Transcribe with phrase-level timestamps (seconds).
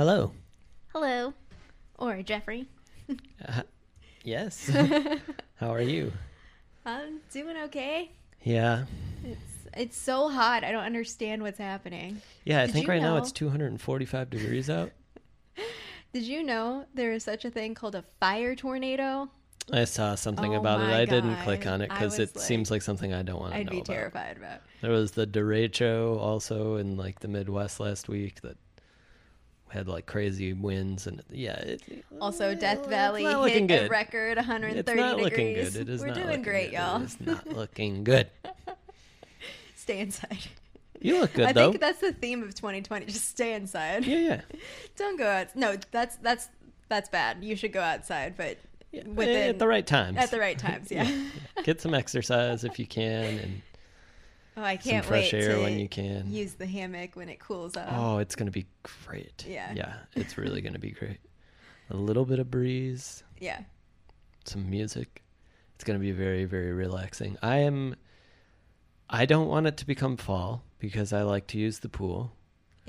[0.00, 0.32] Hello.
[0.94, 1.34] Hello.
[1.98, 2.66] Or Jeffrey.
[3.46, 3.64] Uh,
[4.24, 4.66] yes.
[5.56, 6.10] How are you?
[6.86, 8.10] I'm doing okay.
[8.42, 8.86] Yeah.
[9.22, 9.40] It's
[9.76, 10.64] it's so hot.
[10.64, 12.22] I don't understand what's happening.
[12.46, 14.90] Yeah, I Did think you right now it's 245 degrees out.
[16.14, 19.28] Did you know there is such a thing called a fire tornado?
[19.70, 20.84] I saw something Oh about it.
[20.84, 23.38] my I didn't click on it because was it seems like- like something I don't
[23.38, 23.86] want to I'd know be about.
[23.92, 24.60] terrified about.
[24.80, 28.56] There was the derecho also in like the Midwest last week that
[29.70, 31.52] had like crazy winds and yeah.
[31.58, 31.82] It,
[32.20, 35.72] Also, eh, Death it's Valley looking hit a record 130 It's not looking degrees.
[35.74, 35.88] good.
[35.88, 36.76] It is We're not doing looking great, good.
[36.76, 37.02] y'all.
[37.02, 38.28] It is not looking good.
[39.76, 40.38] Stay inside.
[41.00, 41.70] You look good I though.
[41.70, 43.06] think that's the theme of 2020.
[43.06, 44.04] Just stay inside.
[44.04, 44.40] yeah, yeah.
[44.96, 45.56] Don't go out.
[45.56, 46.48] No, that's that's
[46.88, 47.42] that's bad.
[47.42, 48.58] You should go outside, but
[48.92, 49.00] yeah.
[49.00, 50.18] Eh, within at the right times.
[50.18, 50.90] at the right times.
[50.90, 51.10] Yeah.
[51.64, 53.62] Get some exercise if you can, and
[54.56, 56.30] Oh, I some can't fresh wait air to when you can.
[56.32, 57.88] use the hammock when it cools off.
[57.92, 58.66] Oh, it's gonna be
[59.06, 59.44] great.
[59.48, 59.72] Yeah.
[59.74, 61.18] Yeah, it's really gonna be great.
[61.90, 63.60] A little bit of breeze, Yeah.
[64.44, 65.22] some music.
[65.74, 67.36] It's gonna be very, very relaxing.
[67.42, 67.96] I am
[69.08, 72.32] I don't want it to become fall because I like to use the pool.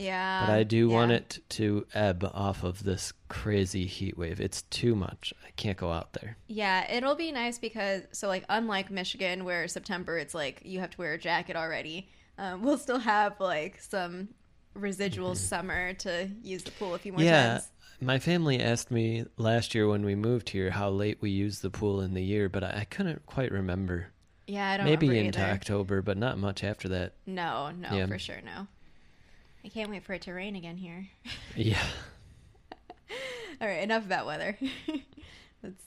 [0.02, 0.46] Yeah.
[0.48, 4.42] But I do want it to ebb off of this crazy heat wave.
[4.42, 5.34] It's too much.
[5.46, 6.38] I can't go out there.
[6.48, 10.90] Yeah, it'll be nice because so like unlike Michigan where September it's like you have
[10.92, 12.10] to wear a jacket already.
[12.38, 14.30] Um, we'll still have like some
[14.74, 17.28] residual summer to use the pool a few more Mm-hmm.
[17.28, 17.48] yeah.
[17.54, 17.72] times.
[18.04, 21.70] My family asked me last year when we moved here how late we used the
[21.70, 24.08] pool in the year, but I, I couldn't quite remember.
[24.48, 24.92] Yeah, I don't know.
[24.92, 25.52] Maybe into either.
[25.52, 27.14] October, but not much after that.
[27.28, 28.08] No, no, Yeah.
[28.08, 28.66] for sure no.
[29.64, 31.08] I can't wait for it to rain again here.
[31.56, 31.82] Yeah.
[33.62, 34.58] All right, enough about weather.
[35.64, 35.84] Let's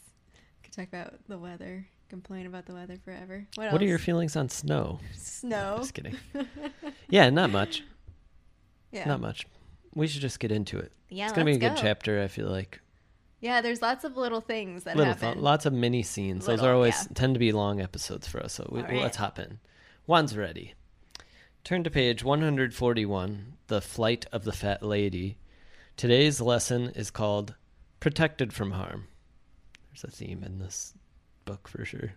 [0.70, 1.86] talk about the weather.
[2.10, 3.46] Complain about the weather forever.
[3.54, 3.72] What?
[3.72, 5.00] What are your feelings on snow?
[5.16, 5.76] snow?
[5.78, 6.16] Just kidding.
[7.08, 7.82] Yeah, not much.
[8.92, 9.08] yeah.
[9.08, 9.46] Not much.
[9.94, 10.92] We should just get into it.
[11.08, 11.88] Yeah, it's gonna be a let's good go.
[11.88, 12.22] chapter.
[12.22, 12.80] I feel like
[13.40, 15.32] Yeah, there's lots of little things that little happen.
[15.32, 16.46] th- lots of mini scenes.
[16.46, 17.14] Those are always yeah.
[17.14, 18.52] tend to be long episodes for us.
[18.52, 19.00] So we, right.
[19.02, 19.58] let's hop in.
[20.06, 20.74] Juan's ready.
[21.64, 25.38] Turn to page 141, The Flight of the Fat Lady.
[25.96, 27.54] Today's lesson is called
[28.00, 29.08] Protected from Harm.
[29.88, 30.92] There's a theme in this
[31.46, 32.16] book for sure.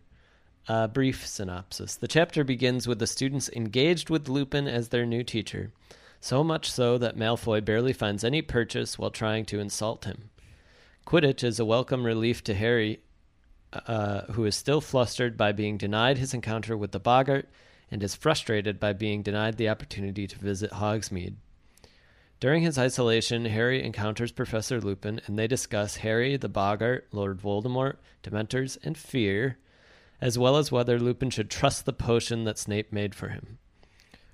[0.67, 1.95] A brief synopsis.
[1.95, 5.71] The chapter begins with the students engaged with Lupin as their new teacher,
[6.19, 10.29] so much so that Malfoy barely finds any purchase while trying to insult him.
[11.05, 12.99] Quidditch is a welcome relief to Harry,
[13.71, 17.45] uh, who is still flustered by being denied his encounter with the Boggart
[17.89, 21.35] and is frustrated by being denied the opportunity to visit Hogsmeade.
[22.39, 27.95] During his isolation, Harry encounters Professor Lupin, and they discuss Harry, the Boggart, Lord Voldemort,
[28.21, 29.57] Dementors, and fear,
[30.21, 33.57] as well as whether Lupin should trust the potion that Snape made for him.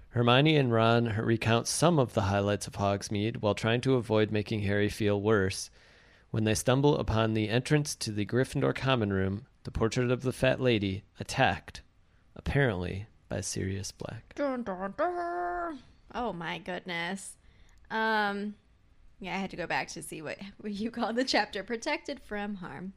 [0.10, 4.62] Hermione and Ron recount some of the highlights of Hogsmeade while trying to avoid making
[4.62, 5.70] Harry feel worse.
[6.30, 10.34] When they stumble upon the entrance to the Gryffindor common room, the portrait of the
[10.34, 11.82] fat lady attacked,
[12.36, 14.36] apparently by Sirius Black.
[14.36, 15.80] Dun, dun, dun.
[16.14, 17.36] Oh my goodness.
[17.90, 18.54] Um
[19.20, 22.20] yeah, I had to go back to see what, what you called the chapter protected
[22.20, 22.94] from harm.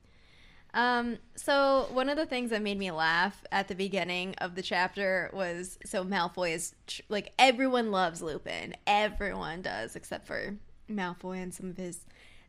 [0.75, 4.63] Um so one of the things that made me laugh at the beginning of the
[4.63, 8.75] chapter was so Malfoy is tr- like everyone loves Lupin.
[8.87, 10.57] Everyone does except for
[10.91, 12.01] Malfoy and some of his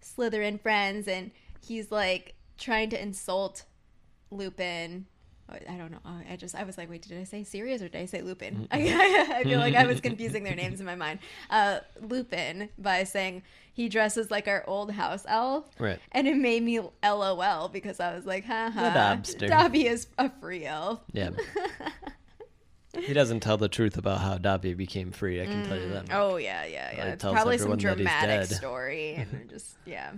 [0.03, 1.31] Slytherin friends and
[1.66, 3.64] he's like trying to insult
[4.30, 5.06] Lupin.
[5.50, 6.00] I don't know.
[6.30, 8.68] I just I was like, wait, did I say Sirius or did I say Lupin?
[8.72, 11.19] I, I feel like I was confusing their names in my mind.
[11.50, 13.44] Uh, Lupin by saying
[13.74, 16.00] he dresses like our old house elf, Right.
[16.12, 19.19] and it made me LOL because I was like, ha The ha.
[19.47, 21.00] Dobby is a free elf.
[21.13, 21.30] Yeah.
[23.00, 26.08] he doesn't tell the truth about how Dobby became free, I can tell you that.
[26.08, 26.11] much.
[26.17, 27.05] Oh yeah, yeah, yeah.
[27.14, 30.11] It's probably some everyone that he's dramatic story, and just yeah.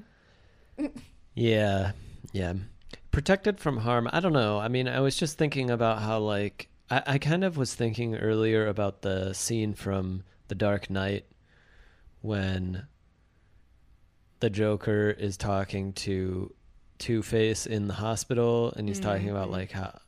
[1.36, 1.92] Yeah,
[2.32, 2.54] yeah.
[3.20, 4.10] Protected from harm.
[4.14, 4.60] I don't know.
[4.60, 8.16] I mean, I was just thinking about how, like, I, I kind of was thinking
[8.16, 11.26] earlier about the scene from The Dark Knight
[12.22, 12.88] when
[14.40, 16.56] the Joker is talking to
[16.98, 19.52] Two Face in the hospital, and he's talking about mm.
[19.52, 20.00] like how.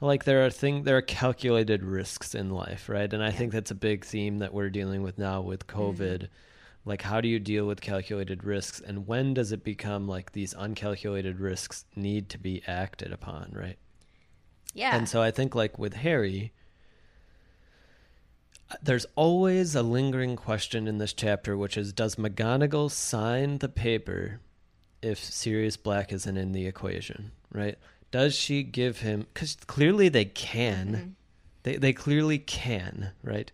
[0.00, 3.12] Like there are thing there are calculated risks in life, right?
[3.12, 5.78] And I think that's a big theme that we're dealing with now with mm-hmm.
[5.78, 6.28] COVID
[6.86, 10.54] like how do you deal with calculated risks and when does it become like these
[10.54, 13.78] uncalculated risks need to be acted upon right?
[14.72, 14.96] Yeah.
[14.96, 16.52] and so i think like with harry
[18.82, 24.40] there's always a lingering question in this chapter which is does mcgonagall sign the paper
[25.02, 27.78] if sirius black isn't in the equation right?
[28.10, 30.86] Does she give him because clearly they can.
[30.88, 31.08] Mm-hmm.
[31.64, 33.50] They, they clearly can right?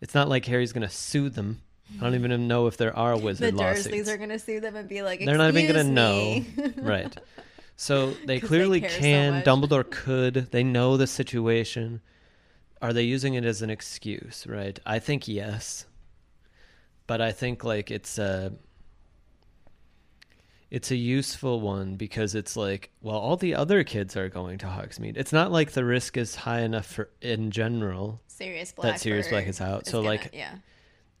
[0.00, 1.62] It's not like harry's going to sue them
[2.00, 3.88] I don't even know if there are The wizard lawsuits.
[3.88, 6.44] Dursleys are going to sue them and be like, They're not even gonna know.
[6.76, 7.16] right.
[7.76, 9.32] So they clearly so can.
[9.34, 9.44] much.
[9.44, 10.34] Dumbledore could.
[10.50, 12.00] They know the situation.
[12.80, 14.46] Are they using it as an excuse?
[14.48, 14.78] Right.
[14.84, 15.86] I think yes.
[17.06, 18.52] But I think like it's a
[20.70, 24.66] it's a useful one because it's like, well, all the other kids are going to
[24.66, 25.18] Hogsmeade.
[25.18, 28.94] It's not like the risk is high enough for in general, Sirius Black.
[28.94, 30.54] That Sirius Black is out, so, like- yeah,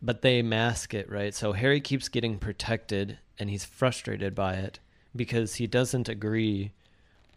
[0.02, 1.34] but they mask it, right?
[1.34, 4.80] So Harry keeps getting protected and he's frustrated by it
[5.14, 6.72] because he doesn't agree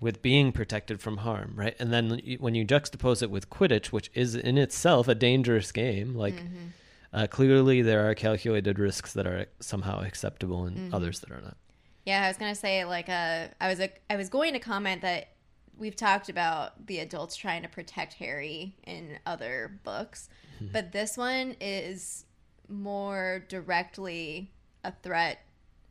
[0.01, 1.75] with being protected from harm, right?
[1.79, 6.15] And then when you juxtapose it with Quidditch, which is in itself a dangerous game,
[6.15, 6.65] like Mm-hmm.
[7.13, 10.93] uh, clearly there are calculated risks that are somehow acceptable and Mm-hmm.
[10.95, 11.57] others that are not.
[12.05, 12.23] yeah.
[12.23, 13.79] I was going to say like, uh, I was,
[14.09, 15.29] I was going to comment that
[15.77, 20.71] we've talked about the adults trying to protect Harry in other books, Mm-hmm.
[20.71, 22.23] but this one is
[22.69, 24.51] more directly
[24.83, 25.39] a threat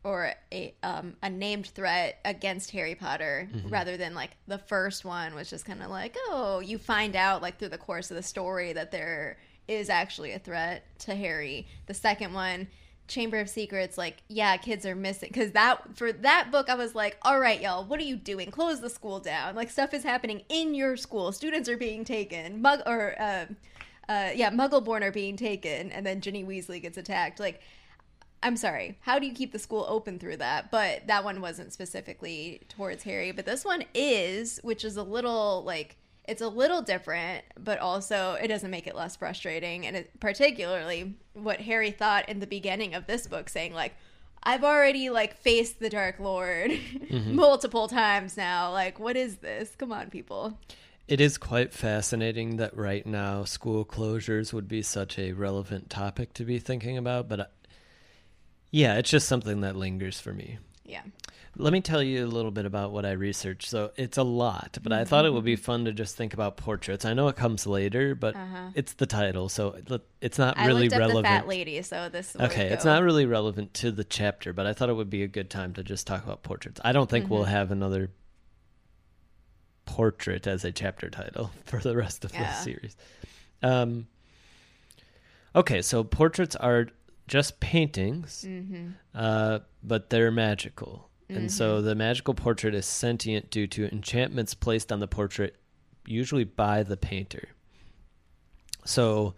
[0.02, 3.68] or a um, a named threat against Harry Potter Mm-hmm.
[3.68, 7.40] rather than like the first one was just kind of like oh you find out
[7.42, 11.66] like through the course of the story that there is actually a threat to Harry.
[11.86, 12.68] The second one
[13.08, 16.94] Chamber of Secrets like yeah kids are missing cuz that for that book I was
[16.94, 20.04] like all right y'all what are you doing close the school down like stuff is
[20.04, 23.44] happening in your school students are being taken mug or uh,
[24.08, 27.40] uh, yeah, Muggleborn are being taken, and then Ginny Weasley gets attacked.
[27.40, 27.60] Like,
[28.42, 30.70] I'm sorry, how do you keep the school open through that?
[30.70, 35.62] But that one wasn't specifically towards Harry, but this one is, which is a little
[35.64, 35.96] like
[36.26, 39.86] it's a little different, but also it doesn't make it less frustrating.
[39.86, 43.94] And it, particularly what Harry thought in the beginning of this book, saying like.
[44.46, 46.78] I've already like faced the Dark Lord
[47.10, 48.72] multiple times now.
[48.72, 49.74] Like, what is this?
[49.74, 50.58] Come on, people.
[51.06, 56.32] It is quite fascinating that right now school closures would be such a relevant topic
[56.34, 57.44] to be thinking about, but uh,
[58.70, 60.58] yeah, it's just something that lingers for me.
[60.84, 61.02] Yeah.
[61.56, 63.68] Let me tell you a little bit about what I researched.
[63.68, 66.56] So it's a lot, but I thought it would be fun to just think about
[66.56, 67.04] portraits.
[67.04, 68.70] I know it comes later, but Uh-huh.
[68.74, 69.76] it's the title, so
[70.20, 71.22] it's not I really relevant.
[71.24, 72.34] the fat lady, so this.
[72.34, 75.28] Okay, it's not really relevant to the chapter, but I thought it would be a
[75.28, 76.80] good time to just talk about portraits.
[76.82, 77.34] I don't think Mm-hmm.
[77.34, 78.10] we'll have another
[79.86, 82.44] portrait as a chapter title for the rest of Yeah.
[82.52, 82.96] the series.
[83.62, 84.06] Um,
[85.54, 86.88] okay, so portraits are
[87.28, 88.88] just paintings, Mm-hmm.
[89.14, 91.08] uh, but they're magical.
[91.30, 95.56] And so the magical portrait is sentient due to enchantments placed on the portrait,
[96.06, 97.48] usually by the painter.
[98.84, 99.34] So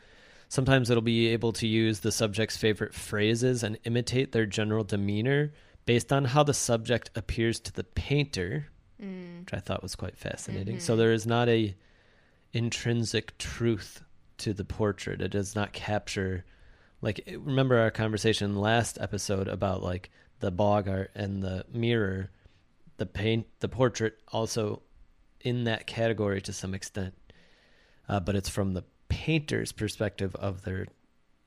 [0.49, 5.52] sometimes it'll be able to use the subject's favorite phrases and imitate their general demeanor
[5.87, 8.66] based on how the subject appears to the painter,
[8.98, 10.81] which I thought was quite fascinating.
[10.81, 11.75] So there is not a
[12.52, 14.02] intrinsic truth
[14.38, 15.20] to the portrait.
[15.20, 16.44] It does not capture
[17.02, 20.10] like remember our conversation last episode about like
[20.40, 22.31] the boggart and the mirror
[22.96, 24.81] the paint the portrait also
[25.42, 27.14] in that category to some extent
[28.08, 30.87] uh, but it's from the painter's perspective of their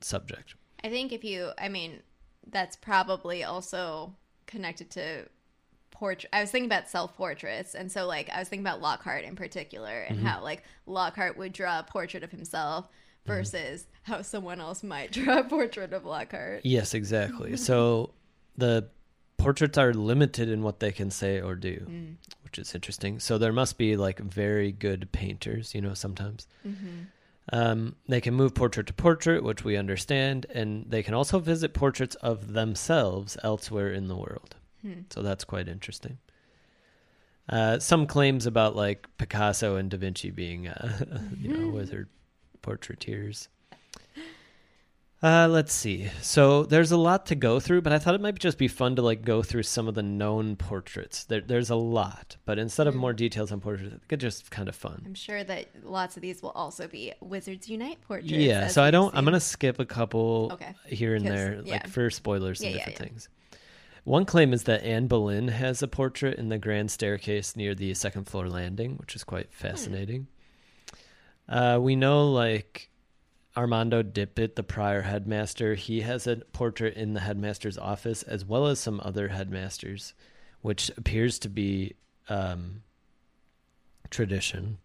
[0.02, 2.02] subject I think if you, I mean,
[2.48, 5.26] that's probably also connected to
[5.92, 6.30] portrait.
[6.34, 9.36] I was thinking about self portraits, and so like I was thinking about Lockhart in
[9.36, 10.28] particular, and mm-hmm.
[10.28, 13.32] how like Lockhart would draw a portrait of himself mm-hmm.
[13.32, 16.66] versus how someone else might draw a portrait of Lockhart.
[16.66, 18.12] yes exactly so
[18.58, 18.88] the
[19.38, 22.14] portraits are limited in what they can say or do mm.
[22.44, 27.04] which is interesting so there must be like very good painters you know sometimes mm-hmm.
[27.52, 31.74] Um, they can move portrait to portrait, which we understand, and they can also visit
[31.74, 34.56] portraits of themselves elsewhere in the world.
[35.10, 36.18] So that's quite interesting.
[37.48, 42.08] Uh, some claims about like Picasso and Da Vinci being, uh, you know, wizard
[42.62, 43.50] portraiteurs.
[45.22, 46.08] Uh, let's see.
[46.22, 48.96] So there's a lot to go through, but I thought it might just be fun
[48.96, 51.26] to like go through some of the known portraits.
[51.26, 54.76] There, there's a lot, but instead of more details on portraits, it's just kind of
[54.78, 55.02] fun.
[55.06, 58.32] I'm sure that lots of these will also be Wizards Unite portraits.
[58.32, 59.14] Yeah, so I don't.
[59.14, 60.74] I'm gonna skip a couple Okay.
[60.86, 61.74] here and there, yeah.
[61.74, 63.08] like for spoilers and Yeah, yeah, different yeah.
[63.08, 63.30] things.
[64.10, 67.94] One claim is that Anne Boleyn has a portrait in the grand staircase near the
[67.94, 69.68] second floor landing, which is quite Hmm.
[69.68, 70.28] fascinating.
[71.48, 72.90] Uh, we know, like
[73.56, 78.66] Armando Dippet, the prior headmaster, he has a portrait in the headmaster's office, as well
[78.66, 80.16] as some other headmasters,
[80.62, 81.94] which appears to be
[82.30, 82.82] um,
[84.10, 84.80] tradition.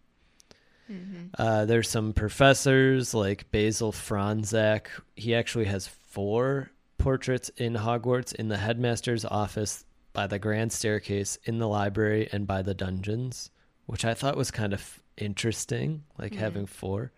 [0.87, 1.29] Mm-hmm.
[1.35, 4.85] Uh, there's some professors like Basil Fronsac.
[5.15, 11.37] He actually has four portraits in Hogwarts in the headmaster's office, by the grand staircase,
[11.43, 13.49] in the library, and by the dungeons,
[13.85, 16.37] which I thought was kind of interesting, like Mhm.
[16.37, 17.11] having four.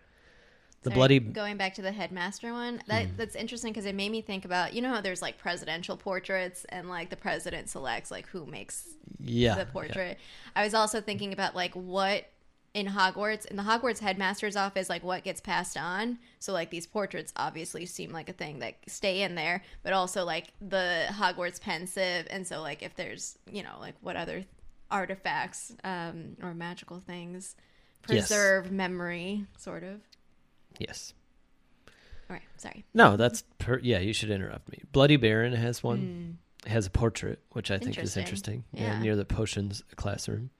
[0.82, 4.12] The Sorry, bloody going back to the headmaster one that that's interesting because it made
[4.12, 8.12] me think about you know how there's like presidential portraits and like the president selects
[8.12, 8.86] like who makes
[9.18, 10.18] yeah the portrait
[10.54, 12.30] i was also thinking about like what
[12.74, 16.86] in hogwarts in the hogwarts headmaster's office like what gets passed on so like these
[16.86, 21.60] portraits obviously seem like a thing that stay in there but also like the hogwarts
[21.60, 24.44] pensieve and so like if there's you know like what other
[24.90, 27.54] artifacts um or magical things
[28.08, 28.28] Yes.
[28.28, 30.00] preserve memory sort of
[30.78, 31.12] Yes.
[32.30, 33.98] all right sorry No, that's per- yeah.
[33.98, 34.82] You should interrupt me.
[34.92, 36.38] Bloody Baron has one.
[36.66, 38.22] Has a portrait, which I think is Interesting.
[38.22, 38.64] interesting.
[38.72, 39.00] Yeah, Yeah.
[39.00, 40.50] near the potions classroom.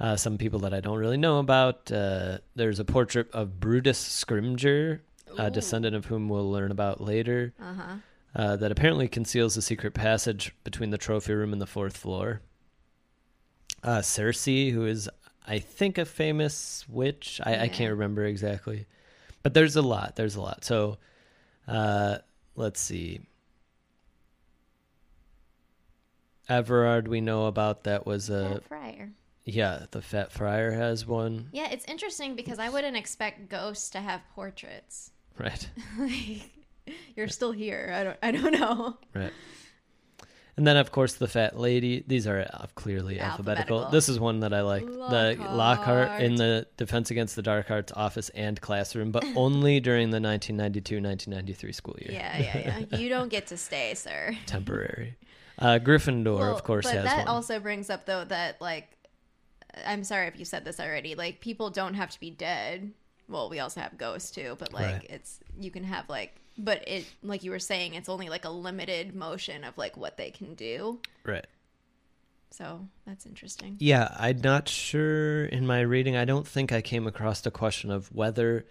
[0.00, 1.92] Uh, some people that I don't really know about.
[1.92, 5.00] Uh, there's a portrait of Brutus Scrimgeour,
[5.36, 7.52] a descendant of whom we'll learn about later.
[7.60, 7.96] uh-huh
[8.34, 12.40] uh, that apparently conceals a secret passage between the trophy room and the fourth floor.
[13.82, 15.08] Uh, Circe, who is,
[15.46, 17.40] I think, a famous witch.
[17.44, 18.86] I, I can't remember exactly,
[19.42, 20.16] but there's a lot.
[20.16, 20.64] There's a lot.
[20.64, 20.98] So,
[21.66, 22.18] uh,
[22.56, 23.20] let's see.
[26.48, 29.10] Everard, we know about that was a friar
[29.54, 29.86] yeah.
[29.90, 34.20] The Fat Friar has one, yeah it's interesting because i wouldn't expect ghosts to have
[34.34, 35.68] portraits right?
[35.98, 36.50] like
[37.16, 39.32] you're still here i don't i don't know Right.
[40.56, 42.04] And then, of course, the fat lady.
[42.06, 43.78] These are uh, clearly alphabetical.
[43.78, 43.90] Alphabetical.
[43.92, 44.88] This is one that I liked.
[44.92, 50.10] The Lockhart in the Defense Against the Dark Arts office and classroom, but only during
[50.10, 52.10] the 1992-1993 school year.
[52.12, 55.16] yeah yeah yeah you don't get to stay sir Temporary.
[55.58, 57.28] Uh, Gryffindor, Well, of course, but has that one.
[57.28, 58.88] also brings up though that like
[59.86, 62.90] i'm sorry if you said this already like people don't have to be dead
[63.28, 65.06] well we also have ghosts too but like Right.
[65.10, 68.50] it's you can have like but it like you were saying it's only like a
[68.50, 71.46] limited motion of like what they can do right.
[72.50, 76.16] so that's interesting Yeah, I'm not sure in my reading.
[76.16, 78.66] I don't think I came across the question of whether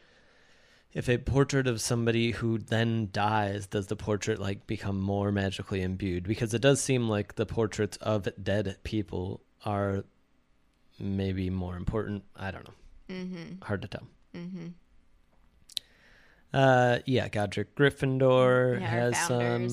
[0.93, 5.81] if a portrait of somebody who then dies, does the portrait like become more magically
[5.81, 6.23] imbued?
[6.23, 10.03] Because it does seem like the portraits of dead people are
[10.99, 12.23] maybe more important.
[12.35, 12.73] I don't know.
[13.15, 14.07] mm-hmm Hard to tell.
[14.35, 14.67] mm-hmm
[16.53, 19.69] Uh, yeah, Godric Gryffindor yeah, has some.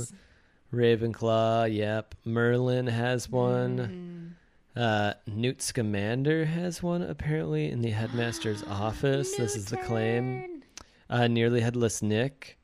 [0.73, 2.15] Ravenclaw, yep.
[2.25, 4.37] Merlin has one.
[4.77, 4.81] Mm.
[4.83, 9.35] Uh, Newt Scamander has one apparently in the headmaster's office.
[9.37, 10.63] This is the claim.
[11.09, 12.59] Uh, Nearly Headless Nick,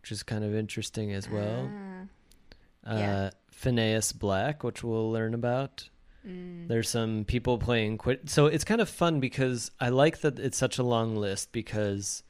[0.00, 1.70] which is kind of interesting as well.
[1.70, 3.30] Ah, Uh, yeah.
[3.52, 5.88] Phineas Black, which we'll learn about.
[6.26, 6.68] Mm.
[6.68, 8.30] There's some people playing quit.
[8.30, 12.22] So it's kind of fun because I like that it's such a long list because,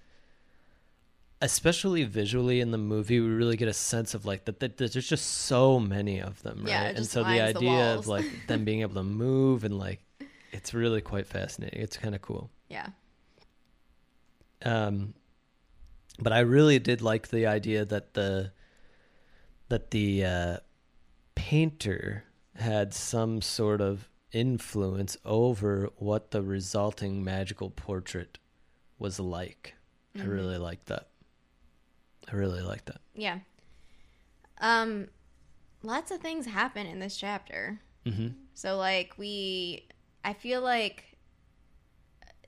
[1.40, 4.94] especially visually in the movie, we really get a sense of like that, that there's
[4.94, 6.68] just so many of them, right?
[6.68, 9.78] Yeah, and so the lines the idea of like them being able to move and
[9.78, 10.00] like
[10.52, 11.80] it's really quite fascinating.
[11.80, 12.50] It's kind of cool.
[12.68, 12.88] yeah
[14.64, 15.14] Um,
[16.18, 18.52] but I really did like the idea that the
[19.68, 20.56] that the uh,
[21.34, 22.24] painter
[22.56, 28.38] had some sort of influence over what the resulting magical portrait
[28.98, 29.74] was like.
[30.14, 30.28] I Mhm.
[30.28, 31.08] really liked that.
[32.30, 33.00] I really liked that.
[33.14, 33.40] Yeah.
[34.58, 35.08] Um,
[35.82, 37.80] lots of things happen in this chapter.
[38.06, 39.88] hmm So like we,
[40.24, 41.11] I feel like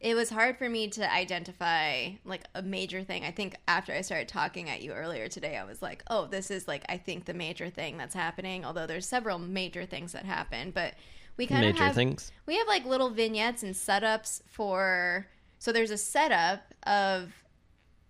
[0.05, 3.25] it was hard for me to identify like a major thing.
[3.25, 6.51] I think after I started talking at you earlier today, I was like, oh, this
[6.51, 8.67] is like I think the major thing that's happening.
[8.67, 10.93] Although there's several major things that happen, but
[11.39, 12.31] we kind of have things.
[12.45, 15.27] we have like little vignettes and setups for
[15.59, 17.33] so there's a setup of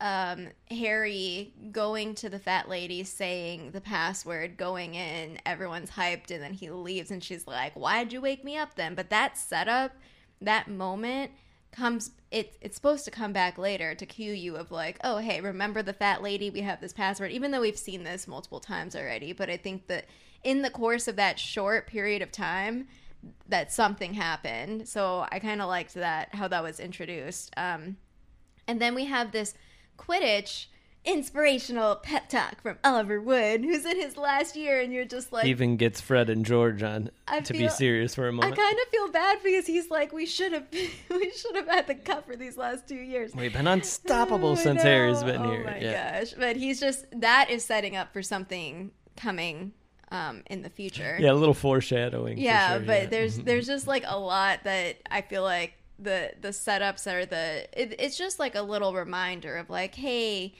[0.00, 6.42] um, Harry going to the fat lady saying the password, going in, everyone's hyped, and
[6.42, 8.96] then he leaves and she's like, Why'd you wake me up then?
[8.96, 9.92] But that setup,
[10.40, 11.30] that moment
[11.74, 15.40] comes it it's supposed to come back later to cue you of like, oh hey,
[15.40, 16.50] remember the fat lady?
[16.50, 19.32] We have this password, even though we've seen this multiple times already.
[19.32, 20.06] But I think that
[20.42, 22.86] in the course of that short period of time,
[23.48, 24.88] that something happened.
[24.88, 27.52] So I kind of liked that how that was introduced.
[27.56, 27.96] Um,
[28.66, 29.54] and then we have this
[29.98, 30.66] Quidditch
[31.04, 35.46] inspirational pep talk from Oliver Wood, who's in his last year, and you're just like,
[35.46, 38.54] even gets Fred and George on I to be serious for a moment.
[38.54, 41.86] I kind of feel bad because he's like, we should have, we should have had
[41.86, 43.34] the cup for these last two years.
[43.34, 45.64] We've been unstoppable Oh, since Harry's been oh here.
[45.66, 46.20] Oh my yeah.
[46.20, 46.32] gosh!
[46.38, 49.72] But he's just that is setting up for something coming
[50.10, 51.16] um, in the future.
[51.20, 52.36] Yeah, a little foreshadowing.
[52.36, 53.06] for yeah sure, but yeah.
[53.06, 53.44] there's Mhm.
[53.44, 57.94] there's just like a lot that i feel like the the setups are the it,
[57.98, 60.54] it's just like a little reminder of like hey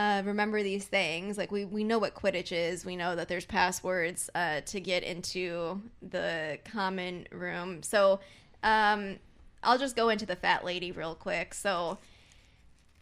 [0.00, 3.44] uh, remember these things like we, we know what quidditch is we know that there's
[3.44, 8.18] passwords uh, to get into the common room so
[8.62, 9.18] um,
[9.62, 11.98] i'll just go into the fat lady real quick so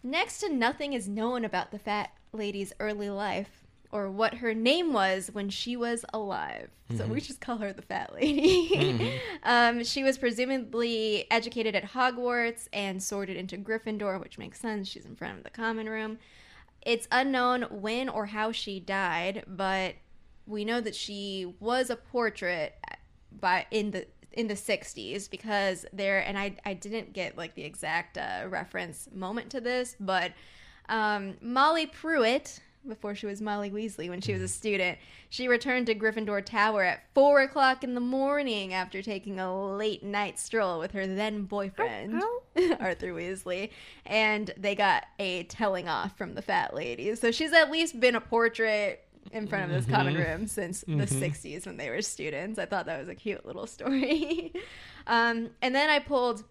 [0.02, 4.92] next to nothing is known about the fat lady's early life or what her name
[4.92, 6.68] was when she was alive.
[6.94, 9.18] So we just call her the fat lady.
[9.44, 14.88] um, she was presumably educated at Hogwarts and sorted into Gryffindor, which makes sense.
[14.88, 16.18] She's in front of the common room.
[16.82, 19.94] It's unknown when or how she died, but
[20.46, 22.74] we know that she was a portrait
[23.30, 27.64] by in the in the 60s because there and I I didn't get like the
[27.64, 30.32] exact uh, reference moment to this, but
[30.88, 34.50] um, Molly Prewett before she was Molly Weasley when she was a mm-hmm.
[34.50, 34.98] student.
[35.30, 40.02] She returned to Gryffindor Tower at four o'clock in the morning after taking a late
[40.02, 42.76] night stroll with her then boyfriend, oh, oh.
[42.80, 43.70] Arthur Weasley,
[44.06, 47.14] and they got a telling off from the fat lady.
[47.14, 49.94] So she's at least been a portrait in front of this mm-hmm.
[49.94, 51.22] common room since the mm-hmm.
[51.22, 52.58] 60s when they were students.
[52.58, 54.52] I thought that was a cute little story.
[55.06, 56.44] um, and then I pulled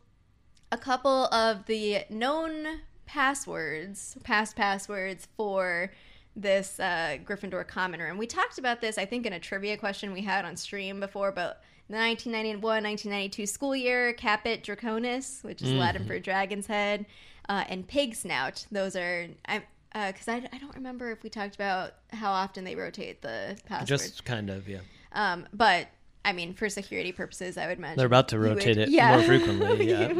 [0.72, 5.91] a couple of the known passwords, past passwords for
[6.38, 8.17] this uh, Gryffindor common room.
[8.17, 11.32] We talked about this, I think, in a trivia question we had on stream before,
[11.32, 17.06] but the 1991-1992 school year, Caput Draconis, which is Latin for dragon's head,
[17.50, 18.65] uh, and Pig Snout.
[18.72, 19.63] Those are I
[19.94, 23.88] because I, I don't remember if we talked about how often they rotate the password.
[23.88, 24.79] Just kind of, yeah.
[25.13, 25.88] Um, but
[26.24, 28.89] I mean, for security purposes, I would imagine They're about to you would- rotate it
[28.91, 30.12] more frequently, yeah.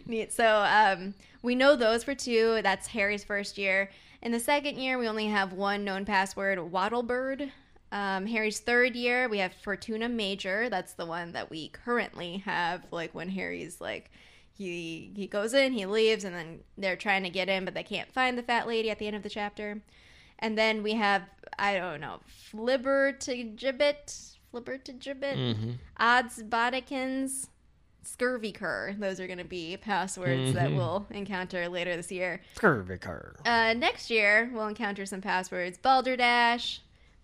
[0.06, 2.60] Need- so um, we know those for two.
[2.62, 3.90] That's Harry's first year.
[4.22, 7.50] In the second year, we only have one known password, Wattlebird.
[7.92, 10.68] Um, Harry's third year, we have Fortuna Major.
[10.68, 12.84] That's the one that we currently have.
[12.90, 14.10] Like when Harry's like,
[14.52, 17.82] he he goes in, he leaves, and then they're trying to get in, but they
[17.82, 19.82] can't find the fat lady at the end of the chapter.
[20.38, 21.22] And then we have
[21.58, 22.20] I don't know,
[22.52, 27.48] Flibbertigibbet, Flibber to Gibbet, hmm Oddsbodikins,
[28.06, 28.94] Scurvy Cur.
[28.98, 30.76] Those are going to be passwords that Mhm.
[30.76, 32.40] we'll encounter later this year.
[32.56, 33.36] Curvicar.
[33.44, 36.80] Uh, next year, we'll encounter some passwords Balderdash,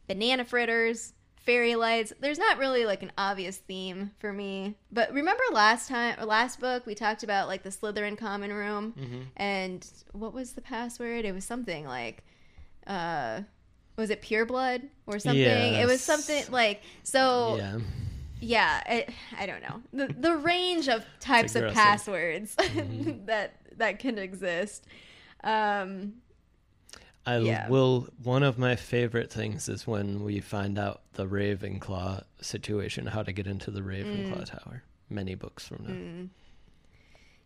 [0.08, 2.12] Banana Fritters, Fairy Lights.
[2.20, 4.76] There's not really like an obvious theme for me.
[4.92, 8.92] But remember last time, or last book, we talked about like the Slytherin common room?
[8.92, 11.24] hmm And what was the password?
[11.24, 12.22] It was something like,
[12.86, 13.40] uh,
[13.96, 15.40] was it pure blood or something?
[15.74, 17.78] It was something like, so Yeah.
[18.42, 23.26] Yeah it, i don't know the the range of types of passwords Mhm.
[23.26, 24.86] that that can exist
[25.44, 26.14] um
[27.24, 27.68] I Yeah.
[27.68, 28.08] will.
[28.24, 33.30] One of my favorite things is when we find out the Ravenclaw situation, how to
[33.30, 34.82] get into the Ravenclaw Tower.
[35.08, 35.92] Many books from now.
[35.94, 36.28] mm.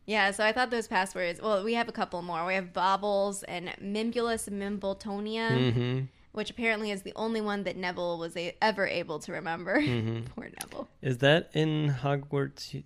[0.06, 3.42] yeah so i thought those passwords well we have a couple more we have baubles
[3.42, 6.00] and mimbulus mimbletonia hmm
[6.36, 10.20] which apparently is the only one that neville was a- ever able to remember hmm
[10.34, 12.84] poor neville Is that in Hogwarts?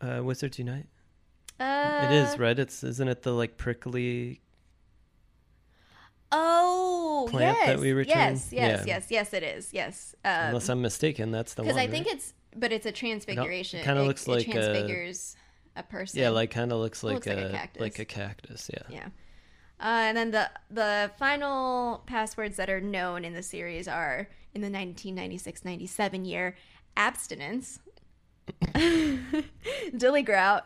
[0.00, 0.86] Uh, Wizards Unite.
[1.58, 2.56] uh, it is right.
[2.58, 4.40] It's isn't it the like prickly?
[6.32, 8.16] oh plant yes that we return?
[8.16, 8.94] yes yes Yeah.
[8.96, 11.68] yes yes it is yes um, Unless I'm mistaken, that's the one.
[11.68, 12.16] because I think right?
[12.16, 13.82] it's, but it's a transfiguration.
[13.84, 15.36] kinda It- looks it like a- transfigures
[15.76, 16.20] a, person.
[16.20, 17.80] yeah, like kind of looks like, Looks like a a cactus.
[17.80, 18.70] like a cactus.
[18.72, 18.82] Yeah.
[18.88, 19.08] yeah.
[19.78, 24.62] Uh, and then the the final passwords that are known in the series are in
[24.62, 26.56] the 1996-97 year
[26.96, 27.78] abstinence,
[29.94, 30.62] dilligrout,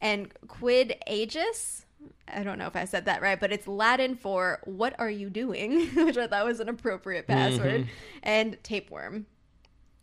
[0.00, 1.86] and quid agis.
[2.28, 5.30] I don't know if I said that right, but it's Latin for "What are you
[5.30, 7.88] doing?" which I thought was an appropriate password, Mhm.
[8.22, 9.26] and tapeworm.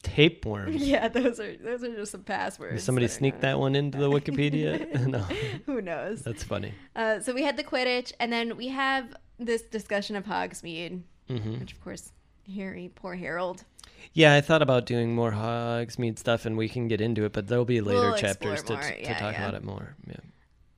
[0.03, 0.73] Tapeworm.
[0.73, 2.75] Yeah, those are those are just some passwords.
[2.75, 5.07] Did somebody sneak that one into the Wikipedia?
[5.07, 5.19] no,
[5.65, 6.21] Who knows?
[6.21, 6.73] that's funny.
[6.95, 11.59] Uh, so we had the Quidditch, and then we have this discussion of Hogsmeade, hmm
[11.59, 12.11] which of course,
[12.53, 13.63] Harry, poor Harold.
[14.11, 17.47] Yeah, I thought about doing more Hogsmeade stuff, and we can get into it, but
[17.47, 19.41] there'll be later We'll chapters to, explore more, to yeah, talk yeah.
[19.43, 19.95] about it more.
[20.07, 20.17] Yeah.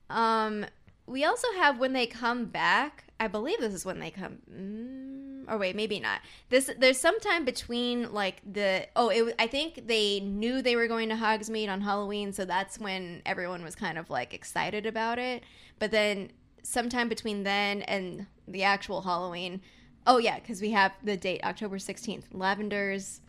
[0.10, 0.66] Um,
[1.08, 3.06] we also have when they come back.
[3.20, 4.38] I believe this is when they come.
[4.54, 5.15] Mm,
[5.48, 6.22] or wait, maybe not.
[6.50, 9.36] This there's some time between like the oh it.
[9.40, 13.64] I think they knew they were going to Hogsmeade on Halloween, so that's when everyone
[13.64, 15.44] was kind of like excited about it.
[15.80, 16.32] But then
[16.64, 19.62] sometime between then and the actual Halloween.
[20.08, 22.32] Oh yeah, because we have the date October sixteenth.
[22.32, 23.22] Lavender's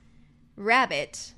[0.57, 1.35] rabbit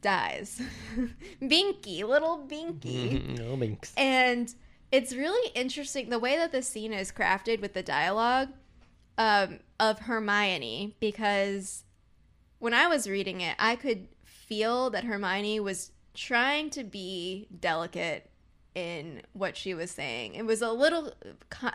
[0.00, 0.60] dies.
[1.42, 3.40] Binky, little Binky.
[3.48, 3.92] Oh, binks.
[3.96, 4.54] And
[4.90, 8.48] it's really interesting the way that the scene is crafted with the dialogue
[9.18, 11.84] um, of Hermione because
[12.58, 18.30] when I was reading it, I could feel that Hermione was trying to be delicate
[18.74, 20.34] in what she was saying.
[20.34, 21.12] It was a little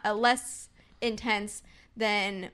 [0.06, 0.70] uh, less
[1.02, 1.64] intense
[1.96, 2.52] than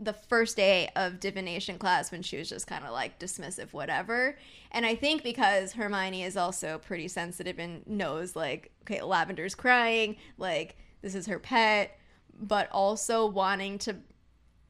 [0.00, 4.36] the first day of divination class when she was just kind of like dismissive whatever
[4.72, 10.16] and i think because hermione is also pretty sensitive and knows like okay lavender's crying
[10.38, 11.98] like this is her pet,
[12.40, 13.96] but also wanting to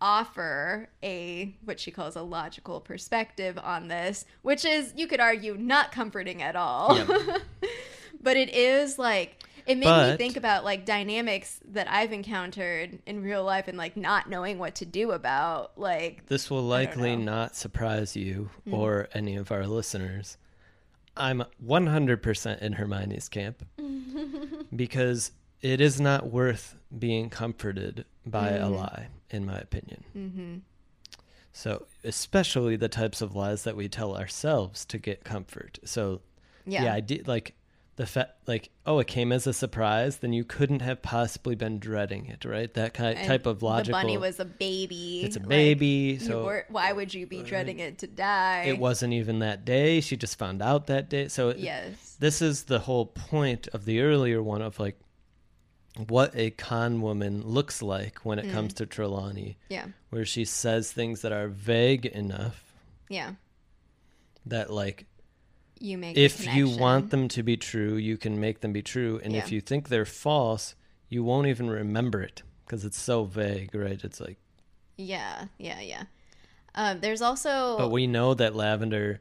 [0.03, 5.57] offer a what she calls a logical perspective on this, which is you could argue
[5.57, 6.99] not comforting at all.
[8.25, 13.23] But it is like it made me think about like dynamics that I've encountered in
[13.23, 17.57] real life and like not knowing what to do about like This will likely not
[17.57, 18.75] surprise you Mm.
[18.75, 20.37] or any of our listeners.
[21.17, 23.65] I'm 100% in Hermione's camp
[24.75, 28.77] because it is not worth being comforted by a Mm.
[28.77, 30.05] lie, in my opinion.
[30.12, 30.57] hmm
[31.53, 35.79] So, especially the types of lies that we tell ourselves to get comfort.
[35.85, 36.21] So,
[36.66, 36.85] yeah.
[36.85, 37.55] yeah, I did like
[37.97, 41.79] the fact, like, oh, it came as a surprise, then you couldn't have possibly been
[41.79, 42.73] dreading it, right?
[42.73, 43.99] That kind And type of logical.
[43.99, 45.21] The bunny was a baby.
[45.25, 48.62] It's a baby, you so were- why would you be dreading it to die?
[48.66, 50.01] it wasn't even that day.
[50.01, 51.29] She just found out that day.
[51.29, 52.16] So, it- Yes.
[52.18, 54.99] this is the whole point of the earlier one of like
[56.09, 58.52] what a con woman looks like when it Mm.
[58.52, 59.87] comes to Trelawney, Yeah.
[60.11, 62.72] where she says things that are vague enough
[63.09, 63.35] Yeah.
[64.46, 65.07] that like
[65.81, 69.20] You make if you want them to be true, you can make them be true,
[69.22, 70.74] and if you think they're false,
[71.09, 74.02] you won't even remember it because it's so vague, right?
[74.02, 74.38] It's like,
[74.96, 75.46] Yeah.
[75.59, 75.81] Yeah.
[75.81, 76.05] Yeah.
[76.74, 77.76] Um, there's also.
[77.76, 79.20] but we know that Lavender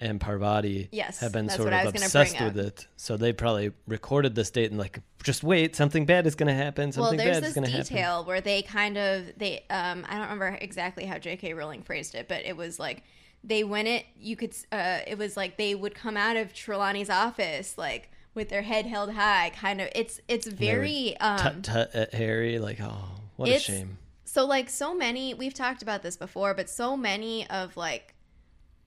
[0.00, 4.50] and Parvati Yes, have been sort of obsessed with it, so they probably recorded this
[4.50, 6.86] date and like, just wait, something bad is going to happen.
[6.96, 7.86] well, Something there's bad is going to happen.
[7.86, 11.54] detail where they kind of they um I don't remember exactly how J.K.
[11.54, 13.04] Rowling phrased it, but it was like
[13.44, 17.10] they went it you could uh it was like they would come out of Trelawney's
[17.10, 19.88] office like with their head held high, kind of.
[19.94, 23.58] It's it's And they would very um tut tut at Harry, like, oh, what a
[23.58, 23.98] shame.
[24.24, 28.14] so like so many we've talked about this before but so many of like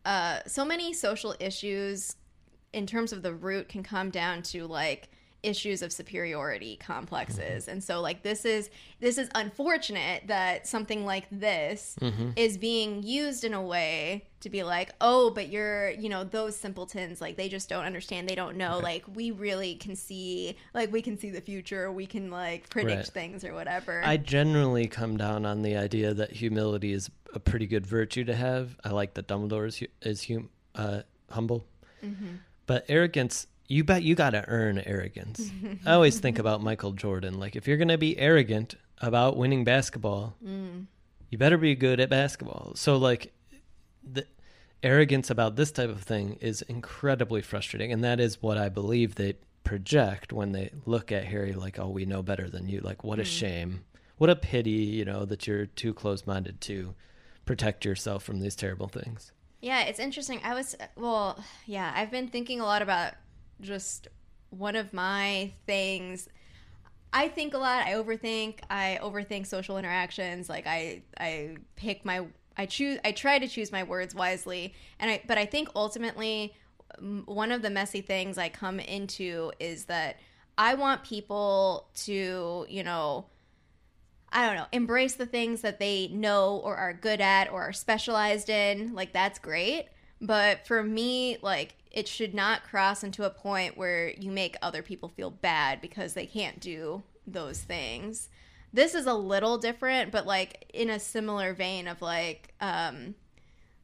[0.06, 2.16] uh so many social issues
[2.74, 5.10] in terms of the root can come down to like
[5.44, 8.70] issues of superiority complexes and so like this is
[9.02, 14.50] this is unfortunate that something like this hmm is being used in a way to
[14.50, 18.36] be like oh but you're you know those simpletons like they just don't understand they
[18.36, 18.84] don't know Right.
[18.84, 22.98] like we really can see like we can see the future we can like predict
[22.98, 23.08] Right.
[23.08, 27.66] things or whatever I generally come down on the idea that humility is a pretty
[27.68, 28.78] good virtue to have.
[28.84, 31.02] I like that Dumbledore is, hu- is hum, uh,
[31.32, 31.66] humble,
[32.04, 32.40] Mhm.
[32.68, 33.48] but arrogance.
[33.74, 35.52] You bet you got to earn arrogance.
[35.86, 37.40] I always think about Michael Jordan.
[37.40, 40.86] Like, if you're going to be arrogant about winning basketball, Mm.
[41.32, 42.74] you better be good at basketball.
[42.76, 43.34] So, like,
[44.04, 44.28] the
[44.84, 47.92] arrogance about this type of thing is incredibly frustrating.
[47.92, 49.34] And that is what I believe they
[49.64, 52.80] project when they look at Harry like, oh, we know better than you.
[52.82, 53.40] Like, what a Mm.
[53.40, 53.84] shame.
[54.20, 56.94] What a pity, you know, that you're too close minded to
[57.46, 59.32] protect yourself from these terrible things.
[59.62, 60.42] Yeah, it's interesting.
[60.44, 63.14] I was well, yeah, I've been thinking a lot about
[63.62, 64.08] just
[64.50, 66.30] one of my things.
[67.12, 67.86] I think a lot.
[67.86, 68.60] I overthink.
[68.70, 70.50] I overthink social interactions.
[70.50, 72.26] Like I, I pick my.
[72.58, 73.00] I choose.
[73.04, 75.22] I try to choose my words wisely, and I.
[75.28, 76.54] But I think ultimately,
[77.26, 80.18] one of the messy things I come into is that
[80.58, 83.26] I want people to, you know,
[84.32, 87.74] I don't know, embrace the things that they know or are good at or are
[87.74, 88.94] specialized in.
[88.94, 89.88] Like, that's great.
[90.22, 94.82] But for me, like, it should not cross into a point where you make other
[94.82, 98.30] people feel bad because they can't do those things.
[98.74, 103.14] This is a little different, but like in a similar vein of like, um,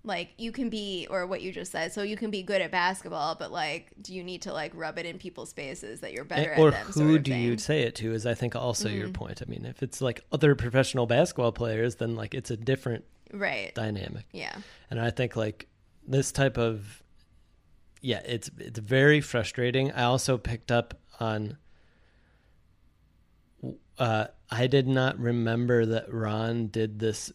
[0.04, 1.92] like you can be, or what you just said.
[1.94, 4.98] So you can be good at basketball, but like, do you need to like rub
[4.98, 6.86] it in people's faces that you're better or at them?
[6.88, 9.14] who sort of do you say it to is I think also your Mhm.
[9.14, 9.42] point.
[9.46, 13.76] I mean, if it's like other professional basketball players, then like it's a different Right.
[13.76, 14.26] dynamic.
[14.32, 14.56] Yeah.
[14.90, 15.68] and I think like
[16.08, 17.04] this type of
[18.02, 19.92] yeah, it's it's very frustrating.
[19.92, 21.58] I also picked up on
[23.98, 27.32] uh I did not remember that Ron did this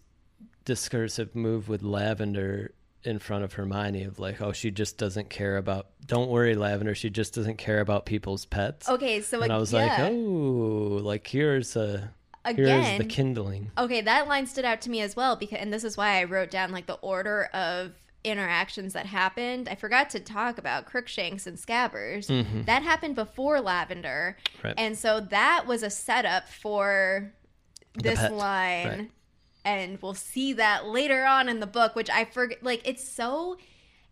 [0.65, 2.73] discursive move with Lavender
[3.05, 5.89] in front of Hermione of like, oh, she just doesn't care about.
[6.07, 6.95] Don't worry, Lavender.
[6.95, 8.89] She just doesn't care about people's pets.
[8.89, 9.87] Okay, so and I was yeah.
[9.87, 12.11] like, oh, like here's a
[12.47, 13.71] here's the kindling.
[13.77, 16.25] okay, that line stood out to me as well because, and this is why I
[16.25, 17.93] wrote down like the order of
[18.25, 19.69] interactions that happened.
[19.69, 22.27] I forgot to talk about Crookshanks and Scabbers.
[22.29, 22.65] Mhm.
[22.67, 24.75] That happened before Lavender, Right.
[24.77, 27.33] and so that was a setup for
[27.95, 29.11] this line, right.
[29.65, 31.95] and we'll see that later on in the book.
[31.95, 32.63] Which I forget.
[32.63, 33.57] Like it's so.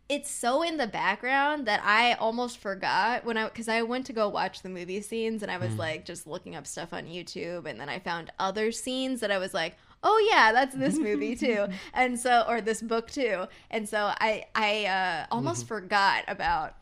[0.08, 4.12] It's so in the background that I almost forgot when I because I went to
[4.12, 5.78] go watch the movie scenes and I was Mm.
[5.78, 9.38] like just looking up stuff on YouTube and then I found other scenes that I
[9.38, 13.88] was like, oh yeah, that's this movie too, and so or this book too, and
[13.88, 16.74] so I I uh, almost forgot about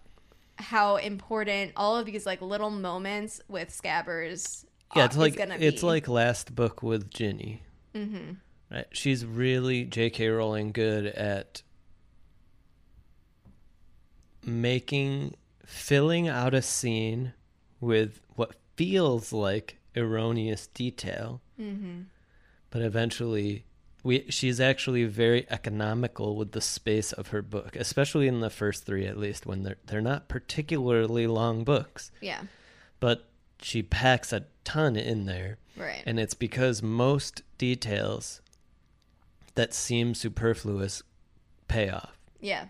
[0.56, 6.08] how important all of these like little moments with Scabbers Yeah, it's like it's like
[6.08, 7.62] last book with Ginny.
[7.94, 8.32] Mm-hmm.
[8.70, 8.86] Right.
[8.92, 10.28] She's really J.K.
[10.28, 11.62] Rowling good at
[14.44, 15.34] making
[15.66, 17.32] filling out a scene
[17.80, 22.02] with what feels like erroneous detail, Mm-hmm.
[22.70, 23.64] But eventually
[24.02, 28.84] we she's actually very economical with the space of her book, especially in the first
[28.86, 32.42] 3 at least when they're they're not particularly long books, Yeah.
[32.98, 33.28] but
[33.60, 35.58] she packs a ton in there.
[35.76, 36.02] Right.
[36.06, 38.40] And it's because most details
[39.54, 41.02] that seem superfluous
[41.68, 42.16] pay off.
[42.40, 42.66] yeah.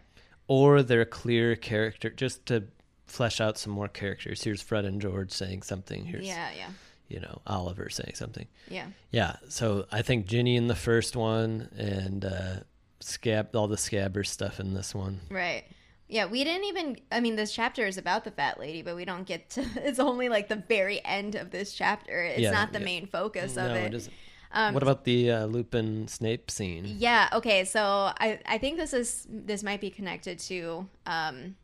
[0.49, 2.65] Or they're clear character, just to
[3.07, 4.43] flesh out some more characters.
[4.43, 6.07] Here's Fred and George saying something.
[6.07, 6.51] Here's, Yeah.
[6.57, 6.71] Yeah.
[7.11, 8.47] You know, Oliver saying something.
[8.69, 8.87] Yeah.
[9.11, 9.37] Yeah.
[9.49, 12.57] So I think Ginny in the first one and uh,
[13.01, 15.21] Scab, all the Scabber stuff in this one.
[15.31, 15.65] Right.
[16.09, 16.97] Yeah, we didn't even.
[17.13, 19.65] I mean, this chapter is about the fat lady, but we don't get to.
[19.77, 22.23] It's only like the very end of this chapter.
[22.23, 22.85] It's Yeah, not the yeah.
[22.85, 23.95] main focus no, of it it.
[23.95, 24.15] isn't.
[24.53, 26.97] Um, what about the uh, Lupin Snape scene?
[26.99, 27.29] Yeah.
[27.33, 27.65] Okay.
[27.65, 27.81] So
[28.19, 31.55] I I think this is this might be connected to um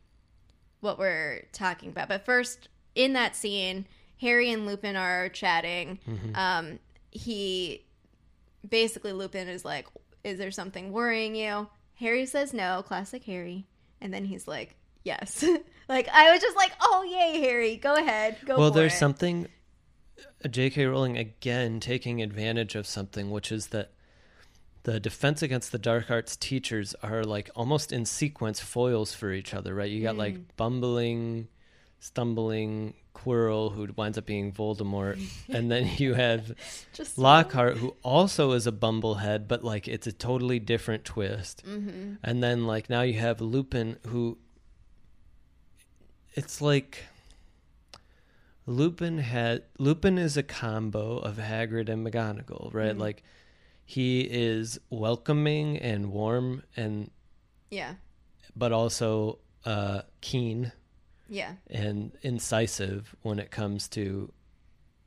[0.79, 2.07] what we're talking about.
[2.07, 3.85] But first, in that scene,
[4.19, 5.99] Harry and Lupin are chatting.
[6.35, 6.79] Um,
[7.11, 7.85] he
[8.67, 9.87] basically Lupin is like,
[10.23, 12.83] "Is there something worrying you?" Harry says no.
[12.85, 13.65] Classic Harry.
[14.01, 15.43] And then he's like, "Yes."
[15.89, 17.77] like I was just like, "Oh yay, Harry!
[17.77, 19.47] Go ahead, go." well there's it." something
[20.43, 23.91] uh, j.k rowling again taking advantage of something which is that
[24.83, 29.53] the defense against the dark arts teachers are like almost in sequence foils for each
[29.53, 30.19] other right you got Mm.
[30.19, 31.47] like bumbling
[31.99, 36.51] stumbling quirrell who winds up being voldemort and then you have
[36.93, 42.13] just lockhart who also is a bumblehead but like it's a totally different twist hmm
[42.23, 44.37] and then like now you have Lupin who
[46.33, 47.05] it's like
[48.65, 52.95] Lupin had Lupin is a combo of Hagrid and McGonagall, right?
[52.95, 52.99] Mhm.
[52.99, 53.23] Like
[53.85, 57.09] he is welcoming and warm and
[57.71, 57.95] Yeah.
[58.55, 60.71] but also uh keen
[61.29, 61.53] Yeah.
[61.69, 64.31] and incisive when it comes to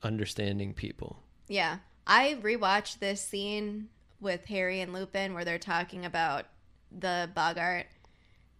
[0.02, 1.18] understanding people.
[1.48, 1.78] Yeah.
[2.06, 3.88] I rewatched this scene
[4.20, 6.46] with Harry and Lupin where they're talking about
[6.96, 7.86] the Boggart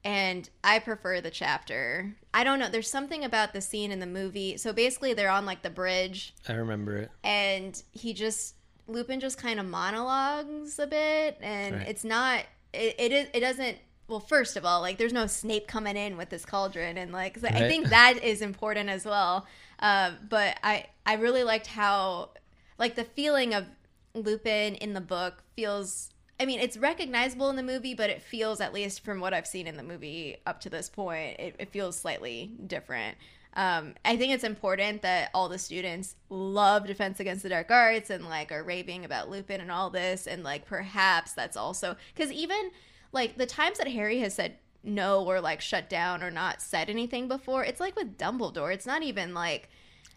[0.05, 2.15] and I prefer the chapter.
[2.33, 4.57] I don't know, there's something about the scene in the movie.
[4.57, 7.11] So basically they're on like the bridge I remember it.
[7.25, 8.55] and he just
[8.87, 11.89] Lupin just kind of monologues a bit and Right.
[11.89, 13.77] it's not it, it is it doesn't
[14.11, 17.39] well first of all like there's no Snape coming in with this cauldron and like
[17.39, 19.47] so I think that is important as well.
[19.79, 22.31] Uh, but I I really liked how
[22.77, 23.67] like the feeling of
[24.15, 28.61] Lupin in the book feels I mean it's recognizable in the movie but it feels
[28.61, 31.71] at least from what I've seen in the movie up to this point it, it
[31.71, 33.17] feels slightly different.
[33.55, 38.11] Um, I think it's important that all the students love Defense Against the Dark Arts
[38.11, 42.31] and like are raving about Lupin and all this, and like perhaps that's also because
[42.31, 42.71] even
[43.13, 46.89] like the times that Harry has said no or like shut down or not said
[46.89, 48.73] anything before, it's like with Dumbledore.
[48.73, 49.69] It's not even like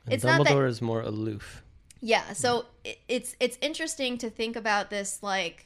[0.06, 1.64] And It's Dumbledore not that- is more aloof.
[2.02, 2.34] yeah.
[2.34, 5.66] So it, it's it's interesting to think about this like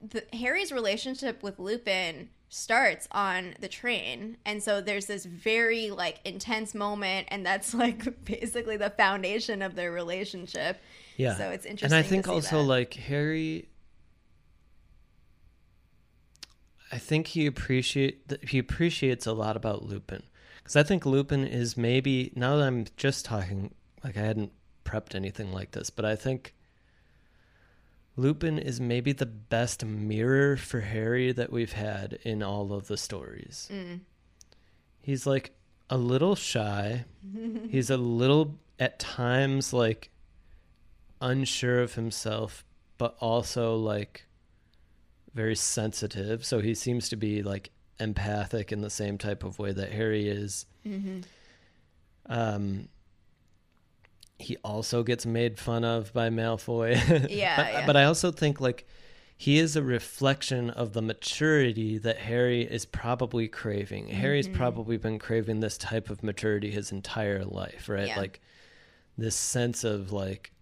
[0.00, 6.18] the, Harry's relationship with Lupin starts on the train and so there's this very like
[6.24, 10.80] intense moment and that's like basically the foundation of their relationship
[11.18, 11.36] Yeah.
[11.36, 12.62] so it's interesting and I think also that.
[12.64, 13.68] like Harry
[16.90, 20.22] I think he appreciate he appreciates a lot about Lupin
[20.58, 23.74] because I think Lupin is maybe now that I'm just talking
[24.04, 24.52] like I hadn't
[24.84, 26.54] prepped anything like this, but I think
[28.16, 32.96] Lupin is maybe the best mirror for Harry that we've had in all of the
[32.96, 33.68] stories.
[33.72, 34.00] Mm.
[35.00, 35.52] He's like
[35.88, 37.04] a little shy.
[37.70, 40.10] He's a little at times like
[41.20, 42.64] unsure of himself,
[42.96, 44.26] but also like
[45.34, 46.44] very sensitive.
[46.44, 50.28] So he seems to be like empathic in the same type of way that Harry
[50.28, 50.66] is.
[50.86, 51.24] Mhm.
[52.26, 52.88] Um,
[54.38, 56.94] he also gets made fun of by Malfoy.
[57.30, 57.86] Yeah, but, yeah.
[57.86, 58.86] but I also think like
[59.36, 64.08] he is a reflection of the maturity that Harry is probably craving.
[64.08, 64.54] Harry's Mhm.
[64.54, 68.08] probably been craving this type of maturity his entire life, right?
[68.08, 68.18] Yeah.
[68.18, 68.40] Like
[69.16, 70.52] this sense of like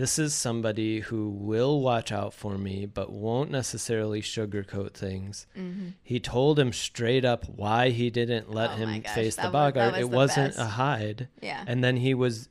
[0.00, 5.46] this is somebody who will watch out for me but won't necessarily sugarcoat things.
[5.56, 5.92] Mhm.
[6.02, 9.52] He told him straight up why he didn't let Oh him gosh, face the was-
[9.52, 9.92] Boggart.
[9.92, 10.58] was it the wasn't best.
[10.58, 11.28] a hide.
[11.42, 12.48] yeah And then he was,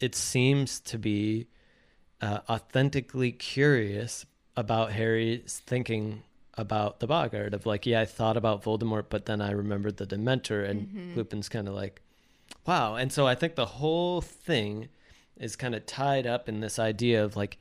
[0.00, 1.46] it seems to be
[2.20, 6.22] uh, authentically curious about Harry's thinking
[6.58, 10.06] about the Boggart of like, yeah, I thought about Voldemort, but then I remembered the
[10.06, 11.16] Dementor, and Mhm.
[11.16, 12.02] Lupin's kind of like,
[12.66, 12.94] wow.
[12.96, 14.88] And so I think the whole thing
[15.36, 17.58] is kind of tied up in this idea of like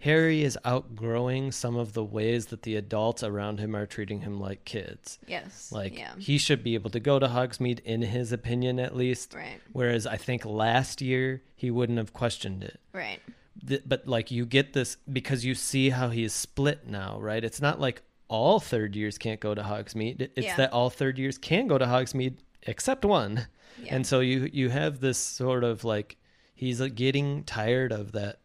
[0.00, 4.38] Harry is outgrowing some of the ways that the adults around him are treating him
[4.38, 5.18] like kids.
[5.26, 5.72] Yes.
[5.72, 6.12] Like yeah.
[6.18, 9.32] he should be able to go to Hogsmeade in his opinion at least.
[9.34, 9.60] Right.
[9.72, 12.80] Whereas I think last year he wouldn't have questioned it.
[12.92, 13.20] Right.
[13.66, 17.42] Th- but like you get this because you see how he is split now, right?
[17.42, 20.20] It's not like all third years can't go to Hogsmeade.
[20.20, 20.56] It- It's Yeah.
[20.56, 23.46] that all third years can go to Hogsmeade except one.
[23.82, 23.94] Yeah.
[23.96, 26.16] And so you you have this sort of like
[26.54, 28.38] he's like getting tired of that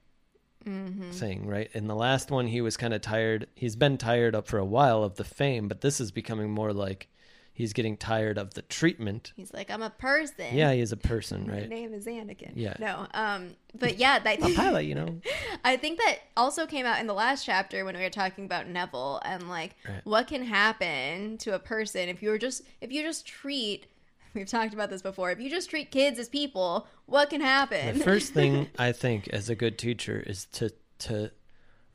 [0.67, 1.12] Mm-hmm.
[1.12, 1.69] thing, right?
[1.74, 3.48] In the last one he was kind of tired.
[3.56, 6.74] He's been tired up for a while of the fame, but this is becoming more
[6.74, 7.08] like
[7.54, 9.32] he's getting tired of the treatment.
[9.38, 10.54] He's like, I'm a person.
[10.54, 11.69] Yeah, he is a person, My right?
[11.69, 12.52] name is Anakin.
[12.56, 12.74] Yeah.
[12.78, 13.08] No.
[13.13, 13.56] Um.
[13.74, 15.22] But yeah, that, A pilot, you know.
[15.63, 18.67] I think that also came out in the last chapter when we were talking about
[18.67, 20.02] Neville and like Right.
[20.04, 23.88] what can happen to a person if you were just if you just treat
[24.34, 27.98] we've talked about this before if you just treat kids as people what can happen
[27.98, 31.32] The first thing I think as a good teacher is to to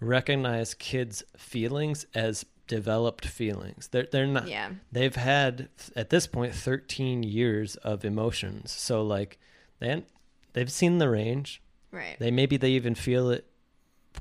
[0.00, 3.88] recognize kids' feelings as developed feelings.
[3.88, 4.48] They're they're not.
[4.48, 8.72] yeah They've had at this point 13 years of emotions.
[8.72, 9.38] So like
[9.80, 10.02] they
[10.54, 11.62] they've seen the range.
[11.90, 13.46] right They maybe they even feel it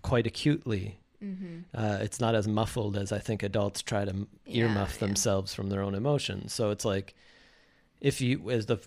[0.02, 1.00] quite acutely.
[1.24, 1.60] mm-hmm.
[1.74, 5.08] Uh, it's not as muffled as I think adults try to Yeah, earmuff yeah.
[5.08, 6.54] themselves from their own emotions.
[6.54, 7.16] So it's like
[8.04, 8.78] if you as the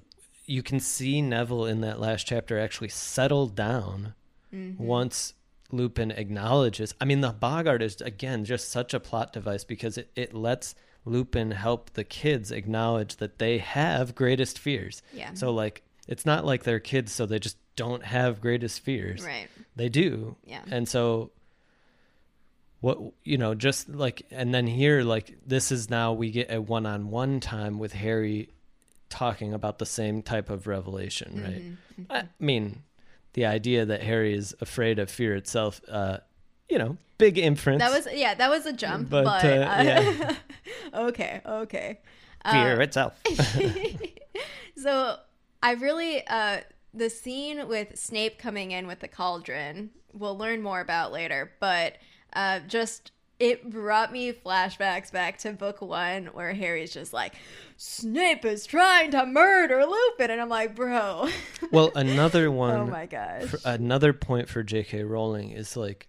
[0.47, 4.15] you can see Neville in that last chapter actually settle down
[4.55, 4.83] Mm-hmm.
[4.87, 5.35] once
[5.73, 6.95] Lupin acknowledges.
[7.01, 10.77] I mean, the Boggart is again just such a plot device because it, it lets
[11.05, 15.03] Lupin help the kids acknowledge that they have greatest fears.
[15.13, 19.25] yeah So like it's not like they're kids so they just don't have greatest fears.
[19.25, 20.37] right They do.
[20.45, 21.33] yeah And so
[22.81, 26.61] what you know, just like and then here like this is now we get a
[26.63, 28.51] one-on-one time with Harry
[29.09, 31.63] talking about the same type of revelation, right?
[31.63, 32.07] Mhm.
[32.11, 32.83] I mean,
[33.35, 36.19] the idea that Harry is afraid of fear itself uh
[36.69, 37.79] you know, big inference.
[37.81, 40.35] that was yeah that was a jump But, but, uh, uh, yeah.
[41.09, 42.01] okay okay
[42.51, 43.15] fear Uh, itself.
[44.77, 45.17] so
[45.63, 46.61] I really uh
[46.95, 51.97] the scene with Snape coming in with the cauldron we'll learn more about later, but
[52.33, 57.35] uh just it brought me flashbacks back to book one where Harry's just like
[57.77, 61.29] Snape is trying to murder Lupin and I'm like, bro.
[61.71, 63.45] well, another oh one oh my gosh.
[63.45, 65.03] for, another point for J.K.
[65.03, 66.09] Rowling is like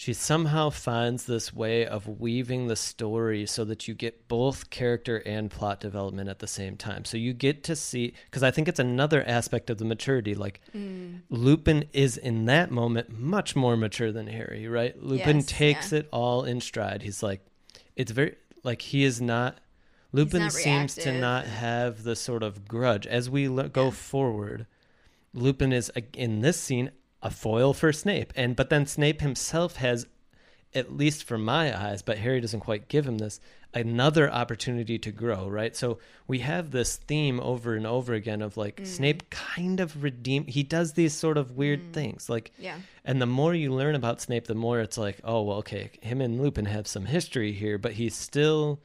[0.00, 5.20] she somehow finds this way of weaving the story so that you get both character
[5.26, 7.04] and plot development at the same time.
[7.04, 10.36] So you get to see because I think it's another aspect of the maturity.
[10.36, 14.96] Like Mm, Lupin is in that moment much more mature than Harry, right?
[15.02, 15.98] Lupin Yes, takes yeah.
[15.98, 17.02] it all in stride.
[17.02, 17.44] He's like,
[17.96, 19.58] it's very like he is not.
[20.12, 23.90] Lupin not seems to not have the sort of grudge as we go Yeah.
[23.90, 24.66] forward.
[25.34, 30.06] Lupin is in this scene a foil for Snape, and but then Snape himself has,
[30.74, 33.40] at least from my eyes, but Harry doesn't quite give him this
[33.74, 35.46] another opportunity to grow.
[35.48, 38.86] Right, so we have this theme over and over again of like Mm.
[38.86, 40.46] Snape kind of redeem.
[40.46, 42.76] He does these sort of weird things, like yeah.
[43.04, 46.20] and the more you learn about Snape, the more it's like, oh well, okay, him
[46.20, 48.80] and Lupin have some history here, but he's still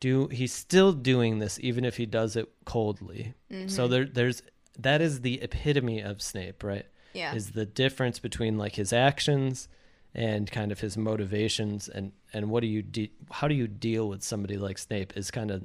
[0.00, 3.34] do he's still doing this even if he does it coldly.
[3.50, 3.90] So Mm-hmm.
[3.90, 4.42] there there's
[4.78, 6.86] that is the epitome of Snape, right?
[7.12, 7.34] Yeah.
[7.34, 9.68] Is the difference between like his actions
[10.14, 14.08] and kind of his motivations and and what do you de- how do you deal
[14.08, 15.64] with somebody like Snape is kind of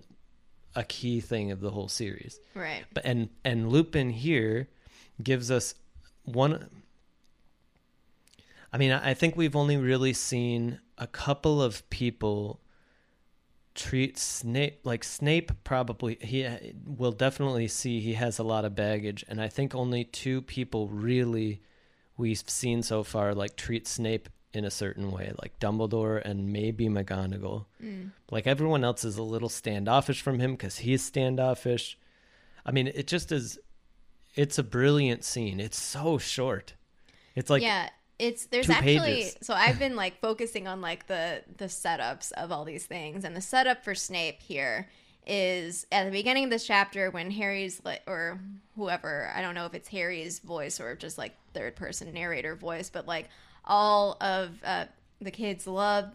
[0.75, 2.39] a key thing of the whole series.
[2.53, 2.83] right.
[2.93, 4.67] But and and Lupin here
[5.21, 5.75] gives us
[6.23, 6.69] one.
[8.73, 12.59] I mean, I I think we've only really seen a couple of people
[13.75, 15.51] treat Snape like Snape.
[15.63, 16.47] Probably he
[16.85, 20.87] will definitely see he has a lot of baggage, and I think only two people
[20.87, 21.61] really
[22.17, 26.87] we've seen so far like treat Snape in a certain way, like Dumbledore and maybe
[26.87, 27.65] McGonagall.
[27.83, 28.11] Mm.
[28.31, 31.97] Like everyone else is a little standoffish from him because he's standoffish.
[32.65, 33.59] I mean, it just is.
[34.35, 35.59] It's a brilliant scene.
[35.59, 36.73] It's so short.
[37.35, 37.89] It's like yeah
[38.19, 39.37] it's there's two actually pages.
[39.41, 43.35] so i've been like focusing on like the the setups of all these things and
[43.35, 44.87] the setup for snape here
[45.27, 48.39] is at the beginning of this chapter when harry's like or
[48.75, 52.89] whoever i don't know if it's harry's voice or just like third person narrator voice
[52.89, 53.27] but like
[53.65, 54.85] all of uh,
[55.19, 56.05] the kids love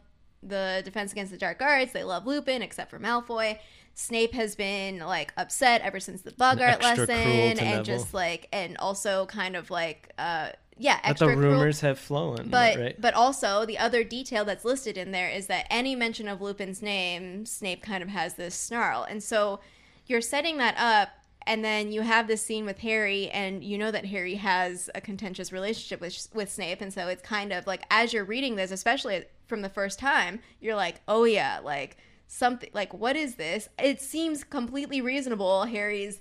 [0.42, 3.58] the defense against the dark arts they love lupin except for malfoy
[3.94, 7.82] snape has been like upset ever since the extra cruel lesson and Neville.
[7.82, 10.50] just like and also kind of like uh
[10.80, 13.00] yeah that extra the cruel- rumors have flown, but right?
[13.00, 16.82] but also the other detail that's listed in there is that any mention of Lupin's
[16.82, 19.60] name, Snape kind of has this snarl, and so
[20.06, 21.10] you're setting that up
[21.46, 25.00] and then you have this scene with Harry, and you know that Harry has a
[25.00, 28.70] contentious relationship with with Snape, and so it's kind of like as you're reading this,
[28.70, 33.68] especially from the first time, you're like, oh yeah, like something like what is this?
[33.78, 35.64] It seems completely reasonable.
[35.64, 36.20] Harry's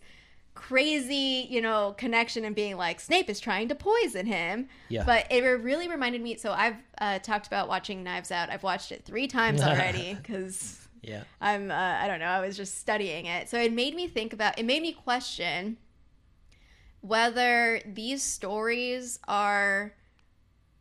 [0.60, 4.68] crazy, you know, connection and being like Snape is trying to poison him.
[4.90, 5.06] Yeah.
[5.06, 6.36] But it really reminded me.
[6.36, 8.50] So I've uh, talked about watching Knives Out.
[8.50, 11.24] I've watched it three times already because Yeah.
[11.40, 12.26] I'm uh, I don't know.
[12.26, 14.60] I was just studying it, so it made me think about.
[14.60, 15.78] It made me question
[17.00, 19.94] whether these stories are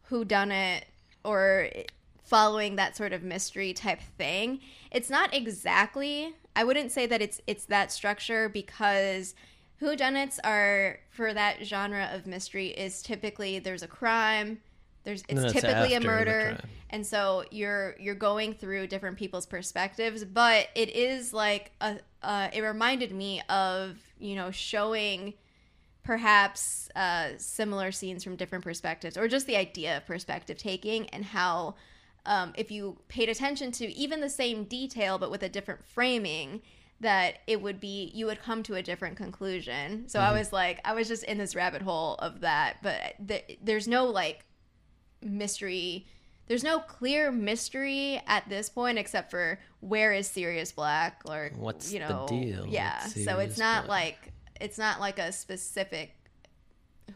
[0.07, 0.87] who done it
[1.22, 1.68] or
[2.24, 4.59] following that sort of mystery type thing.
[4.91, 6.35] It's not exactly.
[6.57, 9.37] I wouldn't say that it's it's that structure because
[9.81, 14.59] whodunits are for that genre of mystery is typically there's a crime
[15.05, 16.59] there's it's it's typically a murder
[16.91, 22.49] and so you're you're going through different people's perspectives but it is like a uh,
[22.53, 25.35] it reminded me of you know showing
[26.03, 31.24] perhaps uh, similar scenes from different perspectives or just the idea of perspective taking and
[31.24, 31.74] how
[32.26, 36.61] um, if you paid attention to even the same detail but with a different framing
[37.01, 40.09] that it would be you would come to a different conclusion.
[40.09, 40.38] So i mm-hmm.
[40.38, 44.07] was like i was just in this rabbit hole of that but th- there's no
[44.07, 44.44] like
[45.22, 46.07] mystery
[46.49, 51.92] there's no clear mystery at this point except for where is Sirius Black or What's
[51.92, 53.01] you the know deal with yeah.
[53.07, 53.88] So it's not Black?
[53.88, 56.14] like it's not like a specific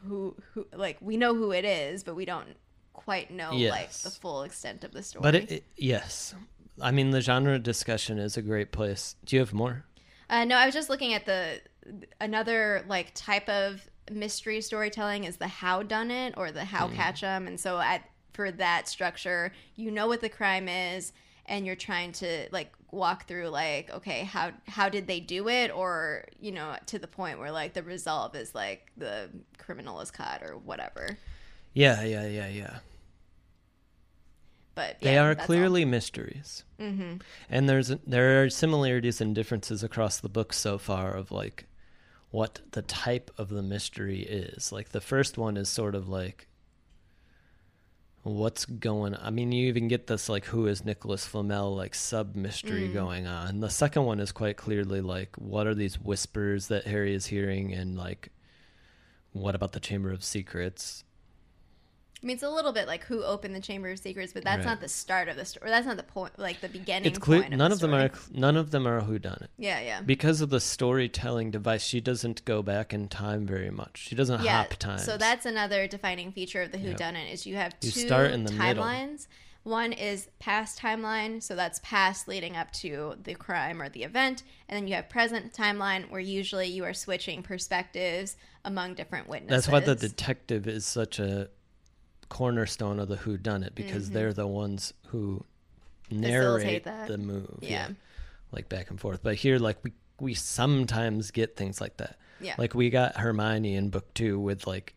[0.07, 2.57] who who like we know who it is but we don't
[2.93, 6.35] quite know like the full extent of the story But it, it, yes,
[6.81, 9.17] I mean the genre discussion is a great place.
[9.25, 9.85] Do you have more?
[10.31, 11.61] Uh, no, I was just looking at the
[12.21, 17.23] another like type of mystery storytelling is the how done it or the how catch
[17.23, 21.13] 'em, and so at for that structure, you know what the crime is,
[21.47, 25.71] and you're trying to like walk through like okay how how did they do it
[25.71, 30.11] or you know to the point where like the resolve is like the criminal is
[30.11, 31.17] caught or whatever
[31.73, 32.79] Yeah, yeah, yeah, yeah.
[34.75, 35.47] But They are that's all.
[35.47, 37.21] clearly mysteries, Mhm.
[37.51, 41.67] and there's there are similarities and differences across the book so far of like
[42.31, 44.73] what the type of the mystery is.
[44.73, 46.49] Like the first one is sort of like
[48.25, 52.37] what's going I mean you even get this like who is Nicholas Flamel like sub
[52.37, 52.93] mystery Mm.
[52.95, 53.59] going on.
[53.61, 57.73] The second one is quite clearly like what are these whispers that Harry is hearing
[57.75, 58.31] and like
[59.33, 61.03] what about the Chamber of Secrets?
[62.23, 64.59] I mean, it's a little bit like who opened the Chamber of Secrets, but that's
[64.59, 64.67] Right.
[64.73, 65.71] not the start of the story.
[65.71, 67.09] That's not the point, like the beginning.
[67.11, 69.51] It's clear none the of them are none of them are who done it.
[69.59, 70.01] Yeah, yeah.
[70.03, 73.99] Because of the storytelling device, she doesn't go back in time very much.
[74.09, 74.99] She doesn't yeah, hop time.
[74.99, 76.97] So that's another defining feature of the Yep.
[76.99, 78.85] whodunit is you have two You start in the middle.
[78.85, 79.27] timelines.
[79.65, 84.43] One is past timeline, so that's past leading up to the crime or the event,
[84.69, 89.67] and then you have present timeline where usually you are switching perspectives among different witnesses.
[89.67, 91.49] That's why the detective is such a
[92.33, 95.45] cornerstone of the who done it because they're the ones who
[96.11, 97.07] narrate Mm-hmm.
[97.13, 97.59] the move.
[97.61, 97.89] Yeah.
[98.51, 99.23] Like back and forth.
[99.23, 102.17] But here like we we sometimes get things like that.
[102.41, 102.55] Yeah.
[102.59, 104.95] Like we got Hermione in book 2 with like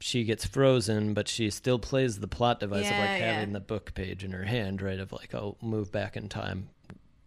[0.00, 3.32] she gets frozen, but she still plays the plot device of Yeah, like yeah.
[3.32, 4.98] having the book page in her hand, right?
[4.98, 6.68] Of like, oh, move back in time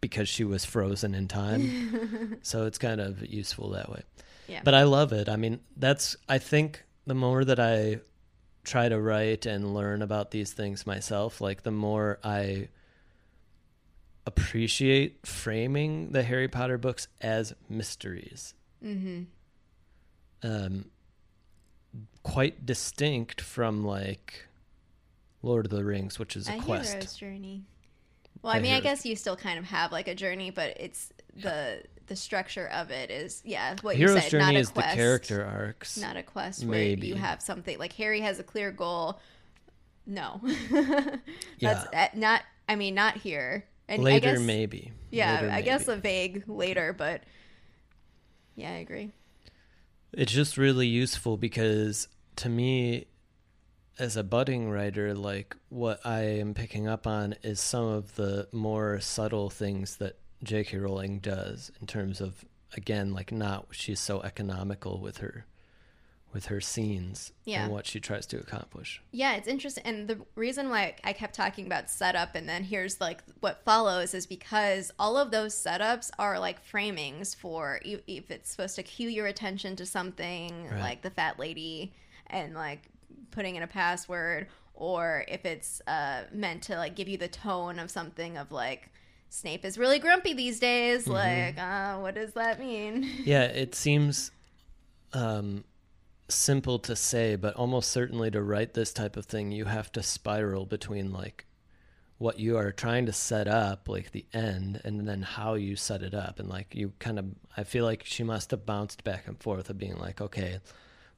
[0.02, 2.38] because she was frozen in time.
[2.44, 4.02] so it's kind of useful that way.
[4.48, 4.62] Yeah.
[4.64, 5.28] But I love it.
[5.30, 8.02] I mean, that's I think the more that I
[8.68, 12.68] try to write and learn about these things myself, like the more I
[14.26, 18.54] appreciate framing the Harry Potter books as mysteries.
[18.84, 19.24] mm-hmm.
[20.44, 20.86] Um
[22.24, 24.48] quite distinct from like
[25.42, 27.18] Lord of the Rings, which is a a quest.
[27.18, 27.64] journey.
[28.42, 31.12] Well, I mean, I guess you still kind of have like a journey, but it's
[31.36, 33.76] the the structure of it is yeah.
[33.82, 35.98] What Hero's you said, journey not a is quest, the character arcs.
[35.98, 37.08] not a quest where Maybe.
[37.08, 39.20] you have something like Harry has a clear goal.
[40.06, 40.40] No,
[40.72, 41.18] Yeah.
[41.60, 42.42] that's that, not.
[42.70, 43.66] I mean, not here.
[43.90, 44.92] And I Later guess, maybe.
[45.12, 47.22] Yeah, Later, I guess a vague later, but
[48.56, 49.12] yeah, I agree.
[50.14, 53.08] It's just really useful because to me,
[54.00, 58.48] as a budding writer, like what I am picking up on is some of the
[58.52, 60.78] more subtle things that J.K.
[60.78, 65.46] Rowling does in terms of, again, like not she's so economical with her,
[66.34, 67.64] with her scenes Yeah.
[67.64, 69.02] and what she tries to accomplish.
[69.12, 69.84] Yeah, it's interesting.
[69.86, 74.14] And the reason why I kept talking about setup and then here's like what follows
[74.14, 79.10] is because all of those setups are like framings for if it's supposed to cue
[79.10, 80.80] your attention to something Right.
[80.82, 81.94] like the fat lady
[82.28, 82.84] and like
[83.32, 87.80] putting in a password or if it's uh, meant to like give you the tone
[87.80, 88.92] of something of like
[89.30, 91.04] Snape is really grumpy these days.
[91.04, 91.12] Mm-hmm.
[91.12, 93.10] Like, uh, what does that mean?
[93.26, 94.32] Yeah, it seems
[95.14, 95.64] um,
[96.30, 100.04] simple to say, but almost certainly to write this type of thing, you have to
[100.04, 101.46] spiral between like
[102.18, 106.02] what you are trying to set up, like the end, and then how you set
[106.02, 106.40] it up.
[106.40, 107.26] And like you kind of,
[107.56, 110.60] I feel like she must have bounced back and forth of being like, okay,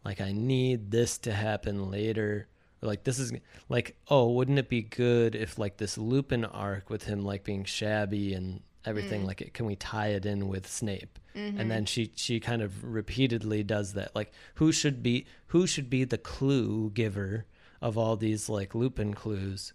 [0.03, 2.47] like I need this to happen later.
[2.82, 3.34] Like this is
[3.67, 7.65] like, oh, wouldn't it be good if like this Lupin arc with him like being
[7.65, 9.25] shabby and everything, Mm.
[9.25, 11.19] like it, can we tie it in with Snape?
[11.36, 11.59] Mm-hmm.
[11.59, 14.15] And then she she kind of repeatedly does that.
[14.15, 17.45] Like who should be who should be the clue giver
[17.82, 19.73] of all these like Lupin clues?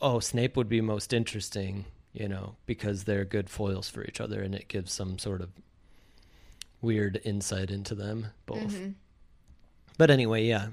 [0.00, 4.42] Oh, Snape would be most interesting, you know, because they're good foils for each other
[4.42, 5.48] and it gives some sort of
[6.82, 8.74] weird insight into them both.
[8.74, 8.94] Mhm.
[9.98, 10.68] But anyway, yeah.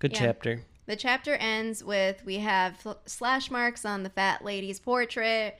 [0.00, 0.18] Good Yeah.
[0.18, 0.62] chapter.
[0.86, 5.58] The chapter ends with we have fl- slash marks on the fat lady's portrait.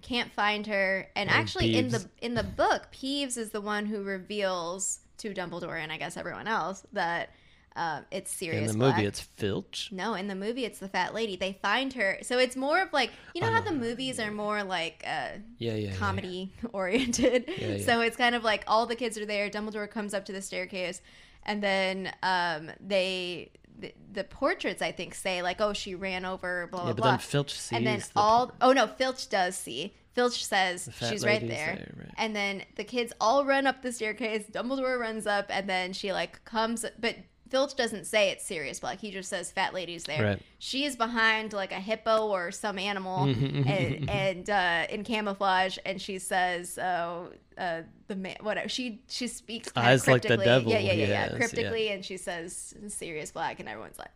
[0.00, 4.02] Can't find her, and actually in the in the book, Peeves is the one who
[4.02, 7.30] reveals to Dumbledore and I guess everyone else that
[7.76, 8.72] uh, it's Sirius.
[8.72, 8.96] In the Black.
[8.96, 9.90] movie it's Filch.
[9.92, 11.36] No, in the movie it's the fat lady.
[11.36, 14.32] They find her, so it's more of like you know I how the movies are
[14.32, 15.74] more like uh, Yeah, yeah.
[15.74, 15.94] yeah, yeah.
[15.96, 17.44] comedy oriented.
[17.46, 17.84] Yeah, yeah.
[17.84, 19.48] So it's kind of like all the kids are there.
[19.50, 21.00] Dumbledore comes up to the staircase,
[21.44, 23.52] and then um, they
[23.82, 27.02] the, the portraits I think say like, "Oh, she ran over." Blah blah Yeah, but
[27.02, 27.10] blah.
[27.10, 29.94] then Filch sees and then the all oh no, Filch does see.
[30.14, 31.48] Filch says she's right there.
[31.76, 32.14] there, right.
[32.18, 34.44] And then the kids all run up the staircase.
[34.50, 37.16] Dumbledore runs up, and then she like comes, but.
[37.52, 38.98] Filch doesn't say it's Sirius Black.
[38.98, 40.42] He just says "fat lady's there." Right.
[40.58, 43.68] She is behind like a hippo or some animal, Mm-hmm.
[43.68, 49.28] and, and uh, in camouflage, and she says, "Oh, uh, the man, whatever." She she
[49.28, 50.44] speaks kind Eyes of like the cryptically.
[50.46, 51.36] devil, Yeah, yeah, yeah, yeah, yes, yeah.
[51.36, 54.10] cryptically, and she says "Sirius Black," and everyone's like,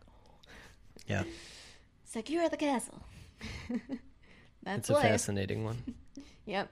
[1.07, 1.23] Yeah.
[2.03, 3.01] "It's like you're at the castle."
[4.63, 5.77] That's It's a fascinating one.
[6.45, 6.71] Yep.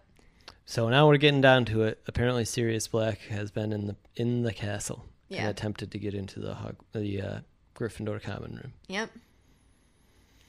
[0.65, 1.99] So now we're getting down to it.
[2.07, 6.39] Apparently, Sirius Black has been in the in the castle and attempted to get into
[6.39, 7.39] the Hog, the uh,
[7.75, 8.73] Gryffindor common room.
[8.87, 9.09] Yep.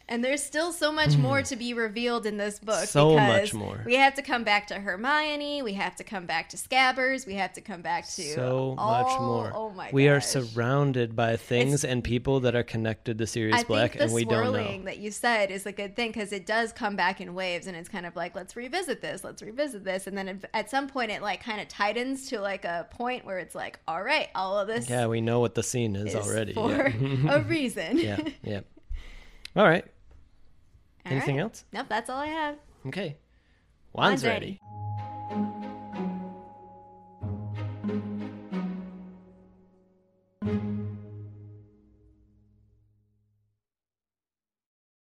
[0.08, 2.78] And there's still so much more to be revealed in this book.
[2.78, 2.84] Hmm.
[2.86, 3.82] So because much more.
[3.84, 5.62] We have to come back to Hermione.
[5.62, 7.26] We have to come back to Scabbers.
[7.26, 9.52] We have to come back to So all- much more.
[9.52, 13.64] Oh my we are surrounded by things and people that are connected to Sirius I
[13.64, 14.82] Black, and we don't know.
[14.84, 17.76] that you said is a good thing because it does come back in waves, and
[17.76, 20.86] it's kind of like let's revisit this, let's revisit this, and then it- at some
[20.88, 24.28] point it like kind of tightens to like a point where it's like, all right,
[24.36, 26.52] all of this Yeah, we know what the scene is, is already.
[26.54, 27.34] for yeah.
[27.34, 27.98] a reason.
[28.08, 28.60] yeah, yeah.
[29.56, 29.86] All right.
[31.06, 31.42] All Anything right.
[31.42, 31.64] else?
[31.72, 32.56] Nope, that's all I have.
[32.86, 33.16] Okay.
[33.92, 34.60] Wan's Wan's ready.
[34.60, 34.60] ready.